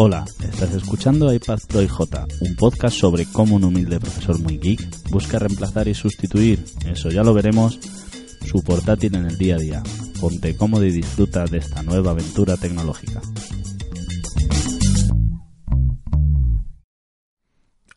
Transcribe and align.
Hola, 0.00 0.24
estás 0.40 0.72
escuchando 0.74 1.34
iPad 1.34 1.58
Pro 1.66 1.82
y 1.82 1.88
J, 1.88 2.24
un 2.42 2.54
podcast 2.54 2.96
sobre 2.96 3.26
cómo 3.26 3.56
un 3.56 3.64
humilde 3.64 3.98
profesor 3.98 4.40
muy 4.40 4.56
geek 4.56 5.10
busca 5.10 5.40
reemplazar 5.40 5.88
y 5.88 5.94
sustituir, 5.94 6.64
eso 6.86 7.10
ya 7.10 7.24
lo 7.24 7.34
veremos, 7.34 7.80
su 8.46 8.62
portátil 8.62 9.16
en 9.16 9.24
el 9.24 9.36
día 9.36 9.56
a 9.56 9.58
día. 9.58 9.82
Ponte 10.20 10.56
cómodo 10.56 10.84
y 10.84 10.92
disfruta 10.92 11.46
de 11.46 11.58
esta 11.58 11.82
nueva 11.82 12.12
aventura 12.12 12.56
tecnológica. 12.56 13.20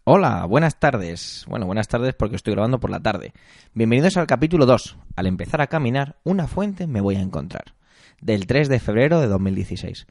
Hola, 0.03 0.45
buenas 0.45 0.79
tardes. 0.79 1.45
Bueno, 1.47 1.67
buenas 1.67 1.87
tardes 1.87 2.15
porque 2.15 2.35
estoy 2.35 2.53
grabando 2.53 2.79
por 2.79 2.89
la 2.89 2.99
tarde. 2.99 3.31
Bienvenidos 3.75 4.17
al 4.17 4.25
capítulo 4.25 4.65
2. 4.65 4.97
Al 5.17 5.27
empezar 5.27 5.61
a 5.61 5.67
caminar, 5.67 6.17
una 6.23 6.47
fuente 6.47 6.87
me 6.87 6.99
voy 6.99 7.17
a 7.17 7.21
encontrar. 7.21 7.75
Del 8.19 8.47
3 8.47 8.69
de 8.69 8.79
febrero 8.79 9.21
de 9.21 9.27
2016. 9.27 10.07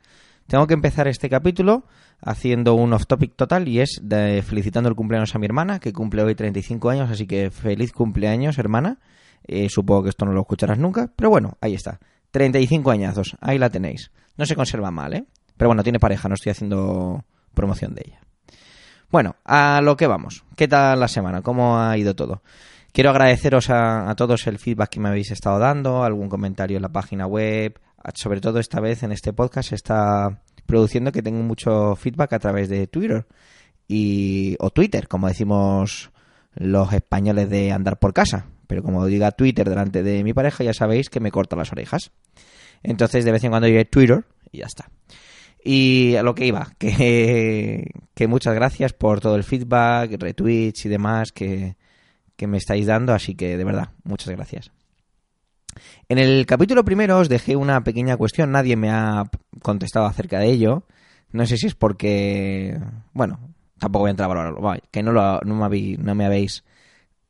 Tengo 0.50 0.66
que 0.66 0.74
empezar 0.74 1.06
este 1.06 1.30
capítulo 1.30 1.84
haciendo 2.20 2.74
un 2.74 2.92
off-topic 2.92 3.36
total 3.36 3.68
y 3.68 3.78
es 3.78 4.02
felicitando 4.42 4.88
el 4.88 4.96
cumpleaños 4.96 5.32
a 5.36 5.38
mi 5.38 5.46
hermana, 5.46 5.78
que 5.78 5.92
cumple 5.92 6.24
hoy 6.24 6.34
35 6.34 6.90
años, 6.90 7.08
así 7.08 7.28
que 7.28 7.52
feliz 7.52 7.92
cumpleaños, 7.92 8.58
hermana. 8.58 8.98
Eh, 9.46 9.68
supongo 9.68 10.02
que 10.02 10.08
esto 10.08 10.24
no 10.24 10.32
lo 10.32 10.40
escucharás 10.40 10.76
nunca, 10.76 11.08
pero 11.14 11.30
bueno, 11.30 11.56
ahí 11.60 11.74
está. 11.74 12.00
35 12.32 12.90
añazos, 12.90 13.36
ahí 13.40 13.58
la 13.58 13.70
tenéis. 13.70 14.10
No 14.36 14.44
se 14.44 14.56
conserva 14.56 14.90
mal, 14.90 15.14
¿eh? 15.14 15.24
Pero 15.56 15.68
bueno, 15.68 15.84
tiene 15.84 16.00
pareja, 16.00 16.28
no 16.28 16.34
estoy 16.34 16.50
haciendo 16.50 17.24
promoción 17.54 17.94
de 17.94 18.02
ella. 18.08 18.20
Bueno, 19.08 19.36
a 19.44 19.80
lo 19.84 19.96
que 19.96 20.08
vamos. 20.08 20.42
¿Qué 20.56 20.66
tal 20.66 20.98
la 20.98 21.06
semana? 21.06 21.42
¿Cómo 21.42 21.78
ha 21.78 21.96
ido 21.96 22.16
todo? 22.16 22.42
Quiero 22.92 23.10
agradeceros 23.10 23.70
a 23.70 24.12
todos 24.16 24.48
el 24.48 24.58
feedback 24.58 24.88
que 24.88 24.98
me 24.98 25.10
habéis 25.10 25.30
estado 25.30 25.60
dando, 25.60 26.02
algún 26.02 26.28
comentario 26.28 26.76
en 26.76 26.82
la 26.82 26.88
página 26.88 27.24
web, 27.28 27.78
sobre 28.14 28.40
todo 28.40 28.58
esta 28.58 28.80
vez 28.80 29.02
en 29.02 29.12
este 29.12 29.32
podcast 29.32 29.70
se 29.70 29.74
está 29.74 30.42
produciendo 30.66 31.12
que 31.12 31.22
tengo 31.22 31.42
mucho 31.42 31.96
feedback 31.96 32.32
a 32.34 32.38
través 32.38 32.68
de 32.68 32.86
Twitter 32.86 33.26
y 33.88 34.56
o 34.60 34.70
Twitter, 34.70 35.08
como 35.08 35.28
decimos 35.28 36.10
los 36.54 36.92
españoles 36.92 37.48
de 37.50 37.72
andar 37.72 37.98
por 37.98 38.12
casa, 38.12 38.46
pero 38.66 38.82
como 38.82 39.06
diga 39.06 39.32
Twitter 39.32 39.68
delante 39.68 40.02
de 40.02 40.22
mi 40.24 40.32
pareja 40.32 40.64
ya 40.64 40.72
sabéis 40.72 41.10
que 41.10 41.20
me 41.20 41.30
corta 41.30 41.56
las 41.56 41.72
orejas. 41.72 42.12
Entonces 42.82 43.24
de 43.24 43.32
vez 43.32 43.44
en 43.44 43.50
cuando 43.50 43.66
diré 43.66 43.84
Twitter 43.84 44.24
y 44.52 44.58
ya 44.58 44.66
está. 44.66 44.90
Y 45.62 46.16
a 46.16 46.22
lo 46.22 46.34
que 46.34 46.46
iba, 46.46 46.72
que, 46.78 47.90
que 48.14 48.26
muchas 48.26 48.54
gracias 48.54 48.92
por 48.92 49.20
todo 49.20 49.36
el 49.36 49.44
feedback, 49.44 50.20
retweets 50.20 50.86
y 50.86 50.88
demás 50.88 51.32
que, 51.32 51.76
que 52.36 52.46
me 52.46 52.56
estáis 52.56 52.86
dando, 52.86 53.12
así 53.12 53.34
que 53.34 53.58
de 53.58 53.64
verdad, 53.64 53.90
muchas 54.04 54.30
gracias. 54.30 54.72
En 56.10 56.18
el 56.18 56.44
capítulo 56.44 56.84
primero 56.84 57.20
os 57.20 57.28
dejé 57.28 57.54
una 57.54 57.84
pequeña 57.84 58.16
cuestión, 58.16 58.50
nadie 58.50 58.74
me 58.74 58.90
ha 58.90 59.30
contestado 59.62 60.06
acerca 60.06 60.40
de 60.40 60.48
ello. 60.48 60.82
No 61.30 61.46
sé 61.46 61.56
si 61.56 61.68
es 61.68 61.76
porque, 61.76 62.76
bueno, 63.12 63.38
tampoco 63.78 64.02
voy 64.02 64.08
a 64.08 64.10
entrar 64.10 64.28
a 64.28 64.34
valorarlo, 64.34 64.82
que 64.90 65.04
no, 65.04 65.12
lo, 65.12 65.40
me, 65.44 66.24
habéis, 66.24 66.64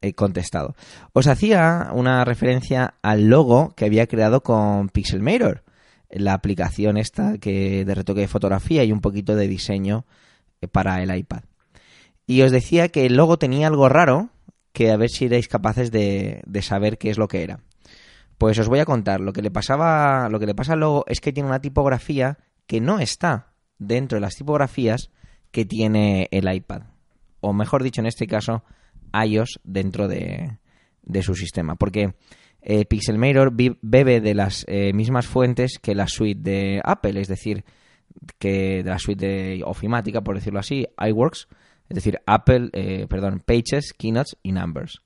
eh, 0.01 0.15
contestado. 0.15 0.77
Os 1.13 1.27
hacía 1.27 1.91
una 1.93 2.25
referencia 2.25 2.95
al 3.03 3.29
logo 3.29 3.75
que 3.77 3.85
había 3.85 4.07
creado 4.07 4.43
con 4.43 4.89
Pixelmator, 4.89 5.63
la 6.09 6.33
aplicación 6.33 6.97
esta 6.97 7.37
que 7.37 7.85
de 7.85 7.95
retoque 7.95 8.23
de 8.23 8.29
fotografía 8.29 8.83
y 8.83 8.93
un 8.93 9.03
poquito 9.03 9.37
de 9.37 9.47
diseño 9.47 10.07
eh, 10.63 10.69
para 10.69 11.03
el 11.03 11.15
iPad. 11.15 11.43
Y 12.27 12.41
os 12.41 12.51
decía 12.51 12.89
que 12.89 13.05
el 13.05 13.17
logo 13.17 13.39
tenía 13.39 13.67
algo 13.67 13.91
raro, 13.91 14.31
que 14.73 14.91
a 14.91 14.97
ver 14.97 15.11
si 15.11 15.27
erais 15.27 15.49
capaces 15.49 15.91
de 15.93 16.63
saber 16.63 16.97
qué 16.97 17.11
es 17.11 17.19
lo 17.19 17.29
que 17.29 17.43
era. 17.43 17.61
Pues 18.41 18.59
os 18.59 18.69
voy 18.69 18.79
a 18.79 18.87
contar. 18.87 19.21
Lo 19.21 19.35
que 19.35 19.43
le 19.43 19.51
pasaba, 19.51 20.31
lo 20.31 20.41
que 20.41 20.47
le 20.47 20.55
pasa 20.55 20.73
al 20.73 20.81
logo 20.81 21.05
es 21.07 21.21
que 21.21 21.31
tiene 21.31 21.51
una 21.51 21.61
tipografía 21.61 22.39
que 22.67 22.81
no 22.81 22.99
está 22.99 23.53
dentro 23.79 24.17
de 24.17 24.23
las 24.23 24.35
tipografías 24.35 25.11
que 25.51 25.67
tiene 25.67 26.27
el 26.31 26.51
iPad. 26.51 26.85
O 27.41 27.53
mejor 27.53 27.83
dicho, 27.83 28.01
en 28.01 28.07
este 28.07 28.27
caso, 28.27 28.65
iOS 29.13 29.61
dentro 29.63 30.09
de, 30.09 30.57
su 31.21 31.35
sistema. 31.35 31.75
Porque 31.75 32.15
eh, 32.63 32.87
Pixelmator 32.87 33.53
bebe 33.83 34.23
de 34.23 34.35
las 34.35 34.65
eh, 34.69 34.95
mismas 34.95 35.27
fuentes 35.27 35.79
que 35.79 35.95
la 35.95 36.07
suite 36.07 36.41
de 36.41 36.81
Apple, 36.83 37.21
es 37.21 37.29
decir, 37.29 37.63
que 38.39 38.83
de 38.83 38.91
la 38.91 38.99
suite 38.99 39.27
de 39.27 39.63
ofimática, 39.67 40.23
por 40.23 40.37
decirlo 40.37 40.61
así, 40.61 40.87
iWorks, 40.99 41.47
es 41.91 41.95
decir, 41.95 42.19
Apple, 42.25 42.71
eh, 42.73 43.07
perdón, 43.07 43.43
Pages, 43.45 43.93
Keynotes 43.93 44.39
y 44.43 44.53
Numbers. 44.53 45.03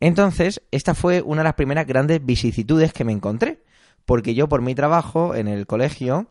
Entonces, 0.00 0.62
esta 0.70 0.94
fue 0.94 1.22
una 1.22 1.42
de 1.42 1.44
las 1.44 1.54
primeras 1.54 1.86
grandes 1.86 2.24
vicisitudes 2.24 2.92
que 2.92 3.04
me 3.04 3.12
encontré, 3.12 3.62
porque 4.04 4.34
yo 4.34 4.48
por 4.48 4.62
mi 4.62 4.74
trabajo 4.74 5.34
en 5.34 5.48
el 5.48 5.66
colegio 5.66 6.28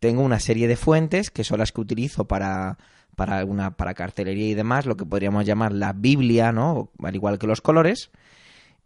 tengo 0.00 0.22
una 0.22 0.40
serie 0.40 0.68
de 0.68 0.76
fuentes 0.76 1.30
que 1.30 1.44
son 1.44 1.58
las 1.60 1.72
que 1.72 1.80
utilizo 1.80 2.26
para 2.26 2.78
para 3.14 3.44
una 3.44 3.76
para 3.76 3.94
cartelería 3.94 4.48
y 4.48 4.54
demás, 4.54 4.86
lo 4.86 4.96
que 4.96 5.06
podríamos 5.06 5.46
llamar 5.46 5.72
la 5.72 5.92
Biblia, 5.92 6.52
¿no? 6.52 6.90
Al 7.02 7.14
igual 7.14 7.38
que 7.38 7.46
los 7.46 7.60
colores. 7.60 8.10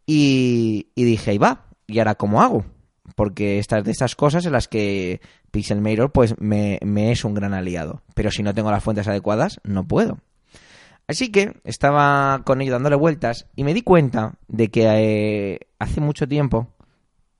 Y, 0.06 0.88
dije, 0.94 1.32
ahí 1.32 1.38
va, 1.38 1.66
¿y 1.86 1.98
ahora 1.98 2.14
cómo 2.14 2.40
hago? 2.40 2.64
Porque 3.14 3.58
estas 3.58 3.84
de 3.84 3.90
estas 3.90 4.16
cosas 4.16 4.46
en 4.46 4.52
las 4.52 4.68
que 4.68 5.20
Pixelmator 5.50 6.12
pues 6.12 6.34
me, 6.40 6.78
me 6.82 7.12
es 7.12 7.24
un 7.24 7.34
gran 7.34 7.52
aliado. 7.52 8.02
Pero 8.14 8.30
si 8.30 8.42
no 8.42 8.54
tengo 8.54 8.70
las 8.70 8.82
fuentes 8.82 9.08
adecuadas, 9.08 9.60
no 9.64 9.86
puedo. 9.86 10.18
Así 11.08 11.32
que 11.32 11.54
estaba 11.64 12.42
con 12.44 12.60
ello 12.60 12.72
dándole 12.72 12.94
vueltas 12.94 13.46
y 13.56 13.64
me 13.64 13.72
di 13.72 13.80
cuenta 13.80 14.34
de 14.46 14.70
que 14.70 14.84
eh, 14.86 15.60
hace 15.78 16.02
mucho 16.02 16.28
tiempo, 16.28 16.68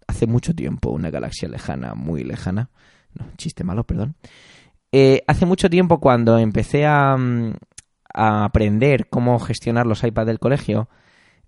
hace 0.06 0.26
mucho 0.26 0.54
tiempo, 0.54 0.90
una 0.90 1.10
galaxia 1.10 1.50
lejana, 1.50 1.94
muy 1.94 2.24
lejana, 2.24 2.70
no, 3.12 3.26
chiste 3.36 3.64
malo, 3.64 3.84
perdón, 3.84 4.16
eh, 4.90 5.22
hace 5.26 5.44
mucho 5.44 5.68
tiempo 5.68 6.00
cuando 6.00 6.38
empecé 6.38 6.86
a, 6.86 7.14
mm, 7.18 7.56
a 8.14 8.46
aprender 8.46 9.10
cómo 9.10 9.38
gestionar 9.38 9.84
los 9.86 10.02
iPads 10.02 10.28
del 10.28 10.38
colegio, 10.38 10.88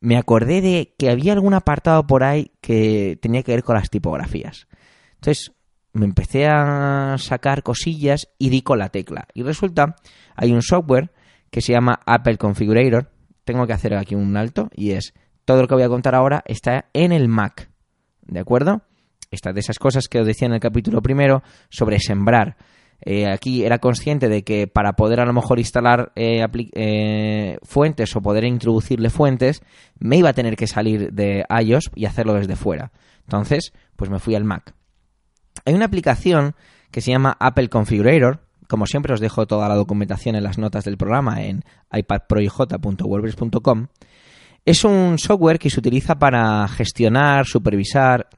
me 0.00 0.18
acordé 0.18 0.60
de 0.60 0.94
que 0.98 1.10
había 1.10 1.32
algún 1.32 1.54
apartado 1.54 2.06
por 2.06 2.22
ahí 2.22 2.52
que 2.60 3.18
tenía 3.22 3.42
que 3.42 3.52
ver 3.52 3.64
con 3.64 3.76
las 3.76 3.88
tipografías. 3.88 4.68
Entonces 5.14 5.52
me 5.94 6.04
empecé 6.04 6.46
a 6.46 7.16
sacar 7.18 7.62
cosillas 7.62 8.28
y 8.38 8.50
di 8.50 8.60
con 8.60 8.78
la 8.78 8.90
tecla. 8.90 9.26
Y 9.32 9.42
resulta, 9.42 9.96
hay 10.36 10.52
un 10.52 10.62
software 10.62 11.10
que 11.50 11.60
se 11.60 11.72
llama 11.72 12.00
Apple 12.06 12.38
Configurator. 12.38 13.10
Tengo 13.44 13.66
que 13.66 13.72
hacer 13.72 13.94
aquí 13.94 14.14
un 14.14 14.36
alto 14.36 14.68
y 14.74 14.92
es 14.92 15.14
todo 15.44 15.62
lo 15.62 15.68
que 15.68 15.74
voy 15.74 15.82
a 15.82 15.88
contar 15.88 16.14
ahora 16.14 16.42
está 16.46 16.86
en 16.92 17.12
el 17.12 17.28
Mac. 17.28 17.70
¿De 18.22 18.40
acuerdo? 18.40 18.82
Esta 19.30 19.52
de 19.52 19.60
esas 19.60 19.78
cosas 19.78 20.08
que 20.08 20.20
os 20.20 20.26
decía 20.26 20.46
en 20.46 20.54
el 20.54 20.60
capítulo 20.60 21.02
primero 21.02 21.42
sobre 21.68 21.98
sembrar. 21.98 22.56
Eh, 23.02 23.26
aquí 23.32 23.64
era 23.64 23.78
consciente 23.78 24.28
de 24.28 24.44
que 24.44 24.66
para 24.66 24.92
poder 24.92 25.20
a 25.20 25.24
lo 25.24 25.32
mejor 25.32 25.58
instalar 25.58 26.12
eh, 26.16 26.46
eh, 26.74 27.58
fuentes 27.62 28.14
o 28.14 28.20
poder 28.20 28.44
introducirle 28.44 29.08
fuentes, 29.08 29.62
me 29.98 30.18
iba 30.18 30.28
a 30.28 30.34
tener 30.34 30.56
que 30.56 30.66
salir 30.66 31.12
de 31.12 31.44
iOS 31.62 31.90
y 31.94 32.04
hacerlo 32.04 32.34
desde 32.34 32.56
fuera. 32.56 32.92
Entonces, 33.22 33.72
pues 33.96 34.10
me 34.10 34.18
fui 34.18 34.34
al 34.34 34.44
Mac. 34.44 34.74
Hay 35.64 35.74
una 35.74 35.86
aplicación 35.86 36.54
que 36.90 37.00
se 37.00 37.10
llama 37.10 37.36
Apple 37.40 37.68
Configurator, 37.68 38.40
como 38.70 38.86
siempre 38.86 39.12
os 39.12 39.20
dejo 39.20 39.46
toda 39.46 39.68
la 39.68 39.74
documentación 39.74 40.36
en 40.36 40.44
las 40.44 40.56
notas 40.56 40.84
del 40.84 40.96
programa 40.96 41.42
en 41.42 41.64
ipadproij.wordpress.com. 41.92 43.88
Es 44.64 44.84
un 44.84 45.18
software 45.18 45.58
que 45.58 45.70
se 45.70 45.80
utiliza 45.80 46.20
para 46.20 46.68
gestionar, 46.68 47.46
supervisar 47.46 48.28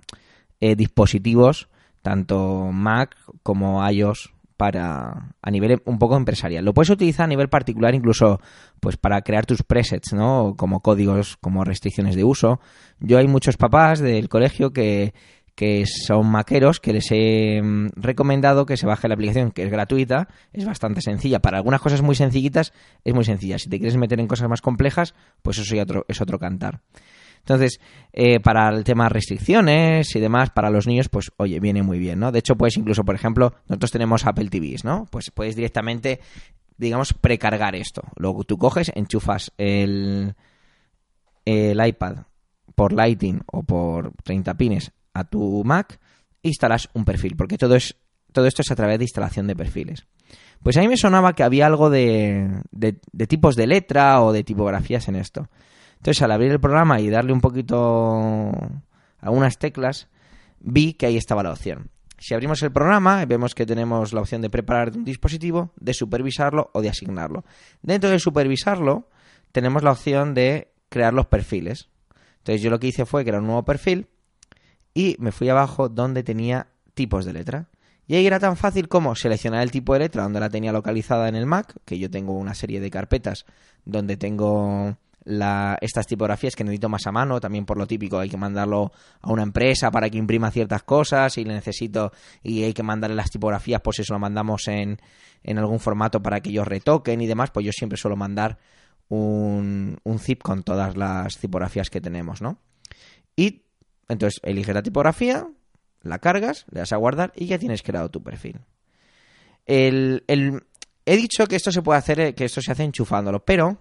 eh, 0.59 0.75
dispositivos, 0.75 1.69
tanto 2.01 2.71
Mac 2.73 3.15
como 3.43 3.87
iOS, 3.87 4.33
para 4.57 5.35
a 5.43 5.51
nivel 5.51 5.83
un 5.85 5.99
poco 5.99 6.17
empresarial. 6.17 6.65
Lo 6.65 6.73
puedes 6.73 6.89
utilizar 6.89 7.25
a 7.25 7.29
nivel 7.29 7.49
particular 7.49 7.95
incluso 7.95 8.41
pues 8.81 8.97
para 8.97 9.21
crear 9.21 9.45
tus 9.45 9.63
presets, 9.63 10.15
¿no? 10.15 10.55
Como 10.57 10.81
códigos, 10.81 11.37
como 11.37 11.65
restricciones 11.65 12.17
de 12.17 12.25
uso. 12.25 12.61
Yo 13.01 13.19
hay 13.19 13.27
muchos 13.27 13.59
papás 13.59 13.99
del 13.99 14.31
colegio 14.31 14.73
que 14.73 15.13
que 15.55 15.85
son 15.87 16.31
maqueros, 16.31 16.81
que 16.81 16.93
les 16.93 17.11
he 17.11 17.61
mm, 17.63 17.91
recomendado 17.97 18.67
que 18.67 18.77
se 18.77 18.87
baje 18.87 19.09
la 19.09 19.15
aplicación, 19.15 19.51
que 19.51 19.65
es 19.65 19.71
gratuita, 19.71 20.29
es 20.53 20.65
bastante 20.65 21.01
sencilla. 21.01 21.41
Para 21.41 21.59
algunas 21.59 21.81
cosas 21.81 22.03
muy 22.03 22.15
sencillitas, 22.15 22.73
es 23.05 23.15
muy 23.15 23.25
sencilla. 23.25 23.59
Si 23.59 23.69
te 23.69 23.79
quieres 23.79 23.97
meter 23.97 24.19
en 24.21 24.29
cosas 24.29 24.49
más 24.49 24.63
complejas, 24.63 25.15
pues 25.43 25.59
eso 25.59 25.75
ya 25.75 25.85
es 26.09 26.21
otro 26.21 26.39
cantar. 26.39 26.81
Entonces, 27.41 27.81
eh, 28.13 28.39
para 28.39 28.69
el 28.69 28.85
tema 28.85 29.09
restricciones 29.09 30.15
y 30.15 30.21
demás, 30.21 30.51
para 30.51 30.71
los 30.71 30.87
niños, 30.87 31.09
pues 31.09 31.33
oye, 31.37 31.59
viene 31.59 31.83
muy 31.83 31.99
bien, 31.99 32.21
¿no? 32.21 32.31
De 32.31 32.39
hecho, 32.39 32.57
puedes 32.57 32.77
incluso, 32.77 33.05
por 33.05 33.17
ejemplo, 33.17 33.55
nosotros 33.69 33.91
tenemos 33.91 34.25
Apple 34.25 34.49
TVs, 34.49 34.85
¿no? 34.85 35.07
Pues 35.11 35.31
puedes 35.33 35.57
directamente, 35.57 36.21
digamos, 36.79 37.13
precargar 37.15 37.75
esto. 37.75 38.03
Luego 38.17 38.45
tú 38.45 38.59
coges, 38.59 38.93
enchufas 38.95 39.53
el, 39.59 40.35
el 41.45 41.85
iPad 41.85 42.19
por 42.77 42.93
Lighting 42.93 43.43
o 43.47 43.65
por 43.65 44.13
30 44.23 44.55
pines 44.55 44.93
a 45.15 45.25
tu 45.25 45.63
Mac 45.65 46.01
instalas 46.43 46.89
un 46.95 47.05
perfil, 47.05 47.37
porque 47.37 47.59
todo, 47.59 47.77
es, 47.77 47.97
todo 48.33 48.47
esto 48.47 48.63
es 48.63 48.71
a 48.71 48.77
través 48.77 48.99
de 48.99 49.05
instalación 49.05 49.47
de 49.47 49.57
perfiles. 49.57 50.07
Pues 50.63 50.77
a 50.77 50.81
mí 50.81 50.89
me 50.89 50.97
sonaba 50.97 51.35
que 51.35 51.43
había 51.43 51.67
algo 51.67 51.91
de, 51.91 52.63
de, 52.71 53.27
tipos 53.27 53.57
de 53.57 53.67
letra 53.67 54.23
o 54.23 54.33
de 54.33 54.45
tipografías 54.45 55.09
en 55.09 55.17
esto. 55.17 55.49
Entonces, 55.97 56.23
al 56.23 56.33
abrir 56.33 56.51
el 56.53 56.61
programa 56.61 57.01
y 57.01 57.11
darle 57.11 57.33
un 57.33 57.41
poquito 57.41 58.51
a 59.21 59.31
unas 59.31 59.59
teclas, 59.59 60.09
vi 60.61 60.95
que 60.95 61.07
ahí 61.07 61.17
estaba 61.17 61.43
la 61.43 61.53
opción. 61.53 61.91
Si 62.19 62.35
abrimos 62.35 62.63
el 62.63 62.71
programa, 62.71 63.25
vemos 63.25 63.55
que 63.55 63.67
tenemos 63.67 64.13
la 64.13 64.21
opción 64.21 64.43
de 64.43 64.51
preparar 64.51 64.93
un 64.97 65.05
dispositivo, 65.05 65.73
de 65.81 65.95
supervisarlo 65.95 66.71
o 66.73 66.81
de 66.81 66.89
asignarlo. 66.89 67.45
Dentro 67.83 68.11
de 68.11 68.21
supervisarlo, 68.21 69.09
tenemos 69.51 69.83
la 69.83 69.91
opción 69.91 70.33
de 70.33 70.73
crear 70.89 71.13
los 71.13 71.27
perfiles. 71.27 71.89
Entonces 72.39 72.63
yo 72.63 72.71
lo 72.71 72.79
que 72.79 72.89
hice 72.89 73.07
fue 73.07 73.25
crear 73.25 73.41
un 73.41 73.47
nuevo 73.47 73.65
perfil 73.65 74.09
y 74.95 75.17
me 75.19 75.33
fui 75.33 75.49
abajo 75.49 75.89
donde 75.89 76.23
tenía 76.23 76.69
tipos 76.95 77.25
de 77.25 77.33
letra. 77.33 77.69
Y 78.07 78.17
ahí 78.17 78.27
era 78.27 78.41
tan 78.41 78.57
fácil 78.57 78.89
como 78.89 79.15
seleccionar 79.15 79.63
el 79.63 79.71
tipo 79.71 79.93
de 79.93 80.01
letra 80.01 80.25
donde 80.25 80.41
la 80.41 80.51
tenía 80.51 80.73
localizada 80.73 81.29
en 81.29 81.37
el 81.37 81.47
Mac, 81.47 81.75
que 81.85 81.99
yo 81.99 82.11
tengo 82.11 82.33
una 82.33 82.55
serie 82.55 82.81
de 82.81 82.91
carpetas 82.91 83.47
donde 83.85 84.17
tengo 84.17 84.97
estas 85.81 86.07
tipografías 86.07 86.57
que 86.57 86.65
necesito 86.65 86.89
más 86.89 87.07
a 87.07 87.13
mano, 87.13 87.41
también 87.41 87.65
por 87.65 87.79
lo 87.79 87.87
típico 87.87 88.19
hay 88.19 88.29
que 88.29 88.37
mandarlo 88.37 88.91
a 89.21 89.31
una 89.31 89.45
empresa 89.45 89.91
para 89.91 90.11
que 90.11 90.19
imprima 90.19 90.51
ciertas 90.51 90.83
cosas 90.83 91.39
y 91.39 91.45
le 91.45 91.55
necesito 91.55 92.13
y 92.43 92.65
hay 92.65 92.75
que 92.75 92.83
mandarle 92.83 93.15
las 93.15 93.31
tipografías, 93.31 93.81
pues 93.83 94.01
eso 94.01 94.15
lo 94.15 94.19
mandamos 94.19 94.67
en, 94.67 94.99
en 95.45 95.59
algún 95.59 95.79
formato 95.79 96.21
para 96.21 96.41
que 96.41 96.51
ellos 96.51 96.67
retoquen 96.67 97.21
y 97.21 97.27
demás, 97.27 97.51
pues 97.53 97.65
yo 97.65 97.73
siempre 97.73 97.97
suelo 97.97 98.17
mandar 98.17 98.59
un, 99.09 99.99
un 100.03 100.19
zip 100.19 100.43
con 100.43 100.65
todas 100.65 100.97
las 100.97 101.39
tipografías 101.39 101.89
que 101.89 102.01
tenemos, 102.01 102.43
¿no? 102.43 102.59
Y 103.37 103.63
entonces 104.13 104.41
eliges 104.43 104.75
la 104.75 104.83
tipografía, 104.83 105.49
la 106.03 106.19
cargas, 106.19 106.67
le 106.71 106.81
das 106.81 106.93
a 106.93 106.97
guardar 106.97 107.33
y 107.37 107.47
ya 107.47 107.59
tienes 107.59 107.83
creado 107.83 108.11
tu 108.11 108.23
perfil. 108.23 108.61
El, 109.67 110.25
he 111.07 111.17
dicho 111.17 111.47
que 111.47 111.57
esto 111.57 111.71
se 111.73 111.83
puede 111.83 111.99
hacer, 111.99 112.21
eh, 112.21 112.35
que 112.35 112.45
esto 112.45 112.61
se 112.61 112.73
hace 112.73 112.85
enchufándolo, 112.85 113.45
pero 113.45 113.79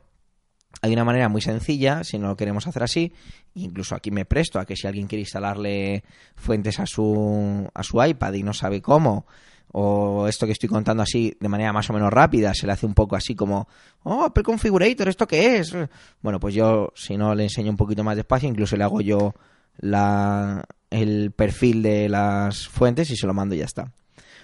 hay 0.82 0.94
una 0.94 1.04
manera 1.04 1.30
muy 1.30 1.42
sencilla, 1.42 2.04
si 2.04 2.18
no 2.18 2.28
lo 2.28 2.38
queremos 2.38 2.66
hacer 2.66 2.84
así, 2.84 3.14
incluso 3.56 3.96
aquí 3.96 4.10
me 4.12 4.26
presto 4.26 4.60
a 4.60 4.66
que 4.66 4.76
si 4.76 4.88
alguien 4.88 5.08
quiere 5.08 5.22
instalarle 5.22 6.04
fuentes 6.36 6.80
a 6.80 6.86
su, 6.86 7.70
a 7.74 7.84
su 7.84 8.04
iPad 8.04 8.34
y 8.34 8.44
no 8.44 8.54
sabe 8.54 8.82
cómo, 8.82 9.26
o 9.74 10.28
esto 10.28 10.46
que 10.46 10.52
estoy 10.52 10.70
contando 10.70 11.04
así 11.04 11.36
de 11.40 11.50
manera 11.50 11.74
más 11.74 11.90
o 11.90 11.94
menos 11.94 12.12
rápida, 12.12 12.54
se 12.54 12.68
le 12.68 12.74
hace 12.74 12.86
un 12.86 12.94
poco 12.94 13.16
así 13.16 13.36
como, 13.36 13.68
oh, 14.04 14.24
Apple 14.24 14.44
Configurator, 14.44 15.08
¿esto 15.08 15.28
qué 15.28 15.58
es? 15.58 15.76
Bueno, 16.22 16.40
pues 16.40 16.54
yo, 16.54 16.92
si 16.96 17.18
no, 17.18 17.34
le 17.36 17.44
enseño 17.44 17.72
un 17.72 17.78
poquito 17.78 18.04
más 18.04 18.16
despacio, 18.16 18.50
incluso 18.50 18.76
le 18.76 18.84
hago 18.84 19.02
yo 19.02 19.34
la, 19.78 20.64
el 20.90 21.32
perfil 21.32 21.82
de 21.82 22.10
las 22.10 22.68
fuentes 22.68 23.10
y 23.10 23.16
se 23.16 23.28
lo 23.28 23.34
mando 23.34 23.56
y 23.56 23.60
ya 23.60 23.66
está. 23.66 23.92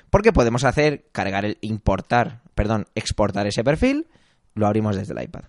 Porque 0.10 0.34
podemos 0.34 0.64
hacer, 0.64 1.06
cargar 1.12 1.46
el 1.46 1.58
importar, 1.62 2.42
perdón, 2.56 2.88
exportar 2.96 3.46
ese 3.48 3.64
perfil, 3.64 4.08
lo 4.56 4.68
abrimos 4.68 4.96
desde 4.96 5.14
el 5.14 5.24
iPad. 5.24 5.44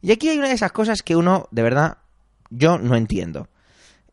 Y 0.00 0.12
aquí 0.12 0.28
hay 0.28 0.38
una 0.38 0.48
de 0.48 0.54
esas 0.54 0.72
cosas 0.72 1.02
que 1.02 1.16
uno, 1.16 1.48
de 1.50 1.62
verdad, 1.62 1.98
yo 2.50 2.78
no 2.78 2.96
entiendo. 2.96 3.48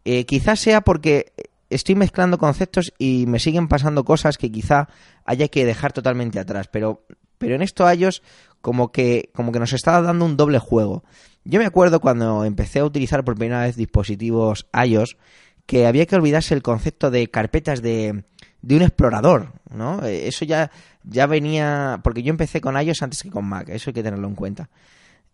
Eh, 0.05 0.25
quizás 0.25 0.59
sea 0.59 0.81
porque 0.81 1.33
estoy 1.69 1.95
mezclando 1.95 2.37
conceptos 2.37 2.93
y 2.97 3.25
me 3.27 3.39
siguen 3.39 3.67
pasando 3.67 4.03
cosas 4.03 4.37
que 4.37 4.51
quizá 4.51 4.89
haya 5.25 5.47
que 5.47 5.65
dejar 5.65 5.93
totalmente 5.93 6.39
atrás, 6.39 6.67
pero, 6.67 7.05
pero 7.37 7.55
en 7.55 7.61
esto 7.61 7.85
a 7.85 7.93
ellos 7.93 8.21
como 8.63 8.93
que, 8.93 9.29
como 9.35 9.51
que 9.51 9.59
nos 9.59 9.73
está 9.73 10.01
dando 10.01 10.23
un 10.23 10.37
doble 10.37 10.57
juego. 10.57 11.03
Yo 11.43 11.59
me 11.59 11.65
acuerdo 11.65 11.99
cuando 11.99 12.45
empecé 12.45 12.79
a 12.79 12.85
utilizar 12.85 13.25
por 13.25 13.35
primera 13.35 13.63
vez 13.63 13.75
dispositivos 13.75 14.67
iOS 14.73 15.17
que 15.65 15.85
había 15.85 16.05
que 16.05 16.15
olvidarse 16.15 16.53
el 16.53 16.61
concepto 16.61 17.11
de 17.11 17.29
carpetas 17.29 17.81
de, 17.81 18.23
de 18.61 18.75
un 18.77 18.81
explorador, 18.81 19.51
¿no? 19.69 20.05
Eh, 20.05 20.29
eso 20.29 20.45
ya, 20.45 20.71
ya 21.03 21.27
venía, 21.27 21.99
porque 22.05 22.23
yo 22.23 22.29
empecé 22.29 22.61
con 22.61 22.81
iOS 22.81 23.03
antes 23.03 23.21
que 23.21 23.29
con 23.29 23.43
Mac, 23.43 23.67
eso 23.67 23.89
hay 23.89 23.93
que 23.95 24.01
tenerlo 24.01 24.29
en 24.29 24.35
cuenta. 24.35 24.69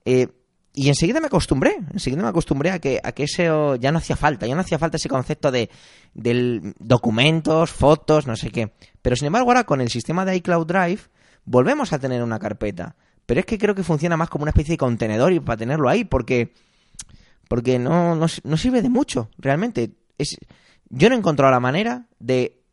Eh, 0.05 0.29
y 0.73 0.87
enseguida 0.87 1.19
me 1.19 1.27
acostumbré, 1.27 1.77
enseguida 1.93 2.23
me 2.23 2.29
acostumbré 2.29 2.71
a 2.71 2.79
que, 2.79 2.99
a 3.03 3.11
que 3.11 3.25
eso 3.25 3.75
ya 3.75 3.91
no 3.91 3.99
hacía 3.99 4.15
falta, 4.15 4.47
ya 4.47 4.55
no 4.55 4.61
hacía 4.61 4.79
falta 4.79 4.97
ese 4.97 5.07
concepto 5.07 5.51
de, 5.51 5.69
de 6.15 6.73
documentos, 6.79 7.69
fotos, 7.69 8.25
no 8.25 8.35
sé 8.35 8.49
qué. 8.49 8.71
Pero 9.03 9.15
sin 9.15 9.27
embargo 9.27 9.51
ahora 9.51 9.65
con 9.65 9.81
el 9.81 9.89
sistema 9.89 10.25
de 10.25 10.35
iCloud 10.37 10.65
Drive 10.65 11.01
volvemos 11.45 11.93
a 11.93 11.99
tener 11.99 12.23
una 12.23 12.39
carpeta. 12.39 12.95
Pero 13.29 13.41
es 13.41 13.45
que 13.45 13.59
creo 13.59 13.75
que 13.75 13.83
funciona 13.83 14.17
más 14.17 14.27
como 14.27 14.41
una 14.41 14.49
especie 14.49 14.73
de 14.73 14.79
contenedor 14.79 15.31
y 15.31 15.39
para 15.39 15.57
tenerlo 15.57 15.87
ahí, 15.87 16.03
porque, 16.03 16.51
porque 17.47 17.77
no, 17.77 18.15
no, 18.15 18.25
no 18.43 18.57
sirve 18.57 18.81
de 18.81 18.89
mucho, 18.89 19.29
realmente 19.37 19.91
yo 20.89 21.09
no 21.09 21.15
he 21.15 21.17
encontrado 21.19 21.51
la 21.51 21.59
manera 21.59 22.07
de, 22.17 22.63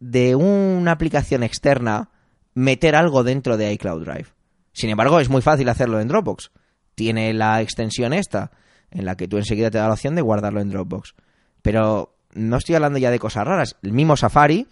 de 0.00 0.34
una 0.34 0.90
aplicación 0.90 1.44
externa 1.44 2.10
meter 2.54 2.96
algo 2.96 3.22
dentro 3.22 3.56
de 3.56 3.72
iCloud 3.74 4.04
Drive. 4.04 4.26
Sin 4.72 4.90
embargo, 4.90 5.20
es 5.20 5.28
muy 5.28 5.42
fácil 5.42 5.68
hacerlo 5.68 6.00
en 6.00 6.08
Dropbox. 6.08 6.50
Tiene 6.96 7.32
la 7.32 7.62
extensión 7.62 8.12
esta, 8.12 8.50
en 8.90 9.04
la 9.04 9.16
que 9.16 9.28
tú 9.28 9.36
enseguida 9.36 9.70
te 9.70 9.78
da 9.78 9.86
la 9.86 9.94
opción 9.94 10.16
de 10.16 10.22
guardarlo 10.22 10.60
en 10.60 10.70
Dropbox. 10.70 11.14
Pero 11.62 12.16
no 12.32 12.56
estoy 12.56 12.74
hablando 12.74 12.98
ya 12.98 13.12
de 13.12 13.20
cosas 13.20 13.46
raras. 13.46 13.76
El 13.84 13.92
mismo 13.92 14.16
Safari 14.16 14.66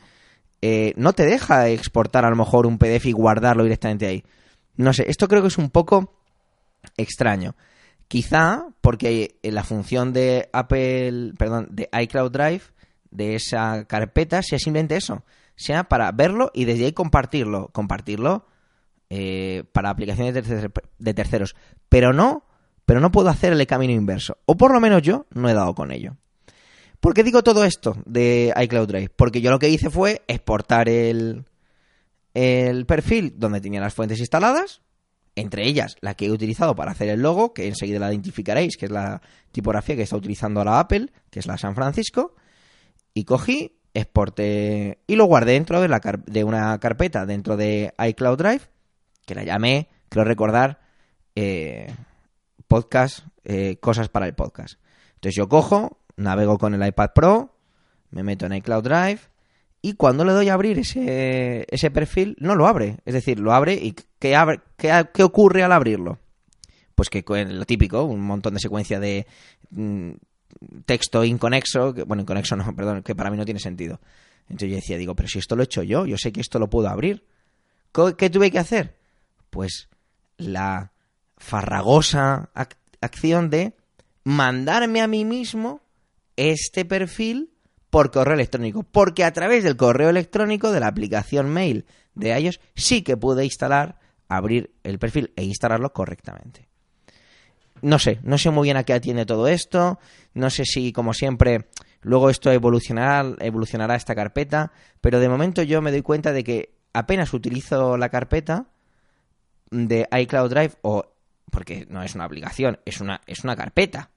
eh, 0.62 0.94
no 0.96 1.12
te 1.12 1.26
deja 1.26 1.68
exportar 1.68 2.24
a 2.24 2.30
lo 2.30 2.34
mejor 2.34 2.66
un 2.66 2.76
PDF 2.76 3.06
y 3.06 3.12
guardarlo 3.12 3.62
directamente 3.62 4.08
ahí. 4.08 4.24
No 4.76 4.92
sé, 4.92 5.04
esto 5.08 5.28
creo 5.28 5.42
que 5.42 5.48
es 5.48 5.58
un 5.58 5.70
poco 5.70 6.14
extraño. 6.96 7.54
Quizá 8.08 8.66
porque 8.80 9.38
la 9.42 9.64
función 9.64 10.12
de 10.12 10.48
Apple, 10.52 11.32
perdón, 11.38 11.68
de 11.70 11.88
iCloud 11.92 12.30
Drive, 12.30 12.62
de 13.10 13.34
esa 13.36 13.84
carpeta, 13.84 14.42
sea 14.42 14.58
simplemente 14.58 14.96
eso. 14.96 15.24
Sea 15.56 15.84
para 15.84 16.10
verlo 16.12 16.50
y 16.54 16.64
desde 16.64 16.86
ahí 16.86 16.92
compartirlo. 16.92 17.68
Compartirlo 17.68 18.46
eh, 19.10 19.64
para 19.72 19.90
aplicaciones 19.90 20.34
de, 20.34 21.14
terceros. 21.14 21.54
Pero 21.88 22.12
no, 22.12 22.44
pero 22.84 23.00
no 23.00 23.12
puedo 23.12 23.28
hacer 23.28 23.52
el 23.52 23.66
camino 23.66 23.92
inverso. 23.92 24.38
O 24.46 24.56
por 24.56 24.72
lo 24.72 24.80
menos 24.80 25.02
yo 25.02 25.26
no 25.30 25.48
he 25.48 25.54
dado 25.54 25.74
con 25.74 25.92
ello. 25.92 26.16
¿Por 27.00 27.14
qué 27.14 27.24
digo 27.24 27.42
todo 27.42 27.64
esto 27.64 27.96
de 28.06 28.54
iCloud 28.56 28.88
Drive? 28.88 29.10
Porque 29.16 29.40
yo 29.40 29.50
lo 29.50 29.58
que 29.58 29.68
hice 29.68 29.90
fue 29.90 30.22
exportar 30.28 30.88
el, 30.88 31.44
el 32.34 32.86
perfil 32.86 33.34
donde 33.36 33.60
tenía 33.60 33.80
las 33.80 33.94
fuentes 33.94 34.18
instaladas, 34.18 34.82
entre 35.34 35.66
ellas 35.66 35.96
la 36.00 36.14
que 36.14 36.26
he 36.26 36.30
utilizado 36.30 36.74
para 36.74 36.92
hacer 36.92 37.08
el 37.08 37.20
logo, 37.20 37.54
que 37.54 37.68
enseguida 37.68 37.98
la 37.98 38.10
identificaréis, 38.10 38.76
que 38.76 38.86
es 38.86 38.92
la 38.92 39.22
tipografía 39.50 39.96
que 39.96 40.02
está 40.02 40.16
utilizando 40.16 40.60
ahora 40.60 40.80
Apple, 40.80 41.10
que 41.30 41.38
es 41.38 41.46
la 41.46 41.58
San 41.58 41.74
Francisco, 41.74 42.34
y 43.14 43.24
cogí, 43.24 43.78
exporté 43.94 45.02
y 45.06 45.16
lo 45.16 45.26
guardé 45.26 45.52
dentro 45.52 45.80
de, 45.80 45.88
la 45.88 46.00
de 46.26 46.44
una 46.44 46.78
carpeta 46.78 47.26
dentro 47.26 47.56
de 47.56 47.92
iCloud 47.98 48.38
Drive, 48.38 48.62
que 49.26 49.34
la 49.34 49.44
llamé, 49.44 49.88
creo 50.08 50.24
recordar, 50.24 50.80
eh, 51.34 51.92
podcast, 52.68 53.26
eh, 53.44 53.76
cosas 53.80 54.08
para 54.08 54.26
el 54.26 54.34
podcast. 54.34 54.78
Entonces 55.14 55.36
yo 55.36 55.48
cojo, 55.48 55.98
navego 56.16 56.58
con 56.58 56.74
el 56.74 56.86
iPad 56.86 57.10
Pro, 57.14 57.56
me 58.10 58.22
meto 58.22 58.46
en 58.46 58.54
iCloud 58.54 58.82
Drive, 58.82 59.20
y 59.84 59.94
cuando 59.94 60.24
le 60.24 60.32
doy 60.32 60.48
a 60.48 60.54
abrir 60.54 60.78
ese, 60.78 61.66
ese 61.68 61.90
perfil, 61.90 62.36
no 62.38 62.54
lo 62.54 62.68
abre. 62.68 62.98
Es 63.04 63.14
decir, 63.14 63.40
lo 63.40 63.52
abre 63.52 63.74
y 63.74 63.96
¿qué, 64.20 64.36
abre, 64.36 64.60
qué, 64.76 65.22
ocurre 65.24 65.64
al 65.64 65.72
abrirlo? 65.72 66.20
Pues 66.94 67.10
que 67.10 67.24
lo 67.26 67.64
típico, 67.66 68.04
un 68.04 68.20
montón 68.20 68.54
de 68.54 68.60
secuencia 68.60 69.00
de 69.00 69.26
mm, 69.70 70.12
texto 70.86 71.24
inconexo, 71.24 71.92
que, 71.94 72.04
bueno, 72.04 72.22
inconexo 72.22 72.54
no, 72.54 72.72
perdón, 72.76 73.02
que 73.02 73.16
para 73.16 73.28
mí 73.30 73.36
no 73.36 73.44
tiene 73.44 73.58
sentido. 73.58 74.00
Entonces 74.42 74.70
yo 74.70 74.76
decía, 74.76 74.98
digo, 74.98 75.16
pero 75.16 75.28
si 75.28 75.40
esto 75.40 75.56
lo 75.56 75.62
he 75.62 75.64
hecho 75.64 75.82
yo, 75.82 76.06
yo 76.06 76.16
sé 76.16 76.32
que 76.32 76.40
esto 76.40 76.60
lo 76.60 76.70
puedo 76.70 76.88
abrir. 76.88 77.26
¿Qué 78.16 78.30
tuve 78.30 78.52
que 78.52 78.60
hacer? 78.60 78.96
Pues 79.50 79.88
la 80.36 80.92
farragosa 81.36 82.50
acción 83.00 83.50
de 83.50 83.74
mandarme 84.22 85.02
a 85.02 85.08
mí 85.08 85.24
mismo 85.24 85.82
este 86.36 86.84
perfil 86.84 87.50
por 87.92 88.10
correo 88.10 88.32
electrónico, 88.32 88.84
porque 88.84 89.22
a 89.22 89.34
través 89.34 89.64
del 89.64 89.76
correo 89.76 90.08
electrónico 90.08 90.72
de 90.72 90.80
la 90.80 90.86
aplicación 90.86 91.50
mail 91.50 91.84
de 92.14 92.40
iOS 92.40 92.58
sí 92.74 93.02
que 93.02 93.18
pude 93.18 93.44
instalar, 93.44 93.98
abrir 94.28 94.72
el 94.82 94.98
perfil 94.98 95.30
e 95.36 95.44
instalarlo 95.44 95.92
correctamente. 95.92 96.70
No 97.82 97.98
sé, 97.98 98.18
no 98.22 98.38
sé 98.38 98.48
muy 98.48 98.68
bien 98.68 98.78
a 98.78 98.84
qué 98.84 98.94
atiende 98.94 99.26
todo 99.26 99.46
esto, 99.46 99.98
no 100.32 100.48
sé 100.48 100.64
si 100.64 100.90
como 100.94 101.12
siempre 101.12 101.66
luego 102.00 102.30
esto 102.30 102.50
evolucionará, 102.50 103.36
evolucionará 103.40 103.94
esta 103.94 104.14
carpeta, 104.14 104.72
pero 105.02 105.20
de 105.20 105.28
momento 105.28 105.62
yo 105.62 105.82
me 105.82 105.90
doy 105.90 106.00
cuenta 106.00 106.32
de 106.32 106.44
que 106.44 106.74
apenas 106.94 107.34
utilizo 107.34 107.98
la 107.98 108.08
carpeta 108.08 108.68
de 109.70 110.08
iCloud 110.10 110.48
Drive 110.48 110.72
o 110.80 111.12
porque 111.50 111.86
no 111.90 112.02
es 112.02 112.14
una 112.14 112.24
aplicación, 112.24 112.80
es 112.86 113.02
una, 113.02 113.20
es 113.26 113.44
una 113.44 113.54
carpeta. 113.54 114.11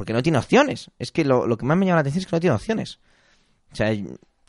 Porque 0.00 0.14
no 0.14 0.22
tiene 0.22 0.38
opciones. 0.38 0.90
Es 0.98 1.12
que 1.12 1.26
lo, 1.26 1.46
lo 1.46 1.58
que 1.58 1.66
más 1.66 1.76
me 1.76 1.84
llama 1.84 1.96
la 1.96 2.00
atención 2.00 2.22
es 2.22 2.26
que 2.26 2.34
no 2.34 2.40
tiene 2.40 2.56
opciones. 2.56 3.00
O 3.70 3.76
sea, 3.76 3.94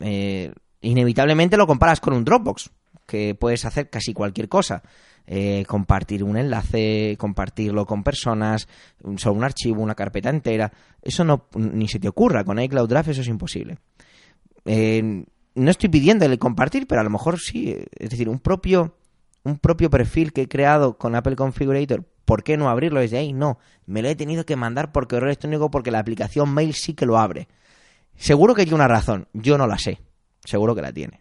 eh, 0.00 0.50
inevitablemente 0.80 1.58
lo 1.58 1.66
comparas 1.66 2.00
con 2.00 2.14
un 2.14 2.24
Dropbox, 2.24 2.70
que 3.06 3.34
puedes 3.34 3.66
hacer 3.66 3.90
casi 3.90 4.14
cualquier 4.14 4.48
cosa. 4.48 4.82
Eh, 5.26 5.66
compartir 5.68 6.24
un 6.24 6.38
enlace, 6.38 7.16
compartirlo 7.18 7.84
con 7.84 8.02
personas, 8.02 8.66
sobre 9.18 9.36
un 9.36 9.44
archivo, 9.44 9.82
una 9.82 9.94
carpeta 9.94 10.30
entera. 10.30 10.72
Eso 11.02 11.22
no 11.22 11.48
ni 11.54 11.86
se 11.86 12.00
te 12.00 12.08
ocurra. 12.08 12.44
Con 12.44 12.58
iCloud 12.58 12.88
Drive 12.88 13.10
eso 13.10 13.20
es 13.20 13.28
imposible. 13.28 13.76
Eh, 14.64 15.22
no 15.54 15.70
estoy 15.70 15.90
pidiéndole 15.90 16.38
compartir, 16.38 16.86
pero 16.86 17.02
a 17.02 17.04
lo 17.04 17.10
mejor 17.10 17.38
sí. 17.38 17.76
Es 17.98 18.08
decir, 18.08 18.30
un 18.30 18.38
propio, 18.38 18.96
un 19.44 19.58
propio 19.58 19.90
perfil 19.90 20.32
que 20.32 20.40
he 20.40 20.48
creado 20.48 20.96
con 20.96 21.14
Apple 21.14 21.36
Configurator, 21.36 22.06
¿por 22.24 22.42
qué 22.42 22.56
no 22.56 22.68
abrirlo 22.68 23.00
desde 23.00 23.18
ahí? 23.18 23.32
No, 23.32 23.58
me 23.86 24.02
lo 24.02 24.08
he 24.08 24.16
tenido 24.16 24.44
que 24.44 24.56
mandar 24.56 24.92
por 24.92 25.08
correo 25.08 25.26
electrónico 25.26 25.70
porque 25.70 25.90
la 25.90 25.98
aplicación 25.98 26.52
Mail 26.52 26.74
sí 26.74 26.94
que 26.94 27.06
lo 27.06 27.18
abre. 27.18 27.48
Seguro 28.16 28.54
que 28.54 28.62
tiene 28.64 28.76
una 28.76 28.88
razón, 28.88 29.28
yo 29.32 29.58
no 29.58 29.66
la 29.66 29.78
sé, 29.78 30.00
seguro 30.44 30.74
que 30.74 30.82
la 30.82 30.92
tiene. 30.92 31.20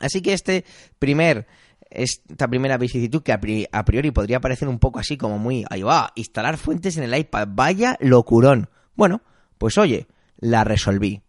Así 0.00 0.22
que 0.22 0.32
este 0.32 0.64
primer 0.98 1.46
esta 1.90 2.48
primera 2.48 2.76
vicisitud 2.76 3.22
que 3.22 3.32
a 3.32 3.40
priori 3.84 4.10
podría 4.10 4.40
parecer 4.40 4.68
un 4.68 4.78
poco 4.78 4.98
así 4.98 5.16
como 5.16 5.38
muy, 5.38 5.64
ahí 5.70 5.82
va, 5.82 6.12
instalar 6.16 6.58
fuentes 6.58 6.96
en 6.96 7.04
el 7.04 7.16
iPad, 7.16 7.48
vaya 7.50 7.96
locurón. 8.00 8.68
Bueno, 8.96 9.22
pues 9.58 9.78
oye, 9.78 10.08
la 10.36 10.64
resolví. 10.64 11.22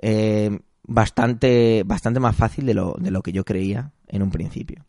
Eh, 0.00 0.58
bastante, 0.82 1.84
bastante 1.86 2.20
más 2.20 2.34
fácil 2.34 2.66
de 2.66 2.74
lo, 2.74 2.96
de 2.98 3.10
lo 3.10 3.22
que 3.22 3.32
yo 3.32 3.44
creía 3.44 3.92
en 4.08 4.22
un 4.22 4.30
principio. 4.30 4.84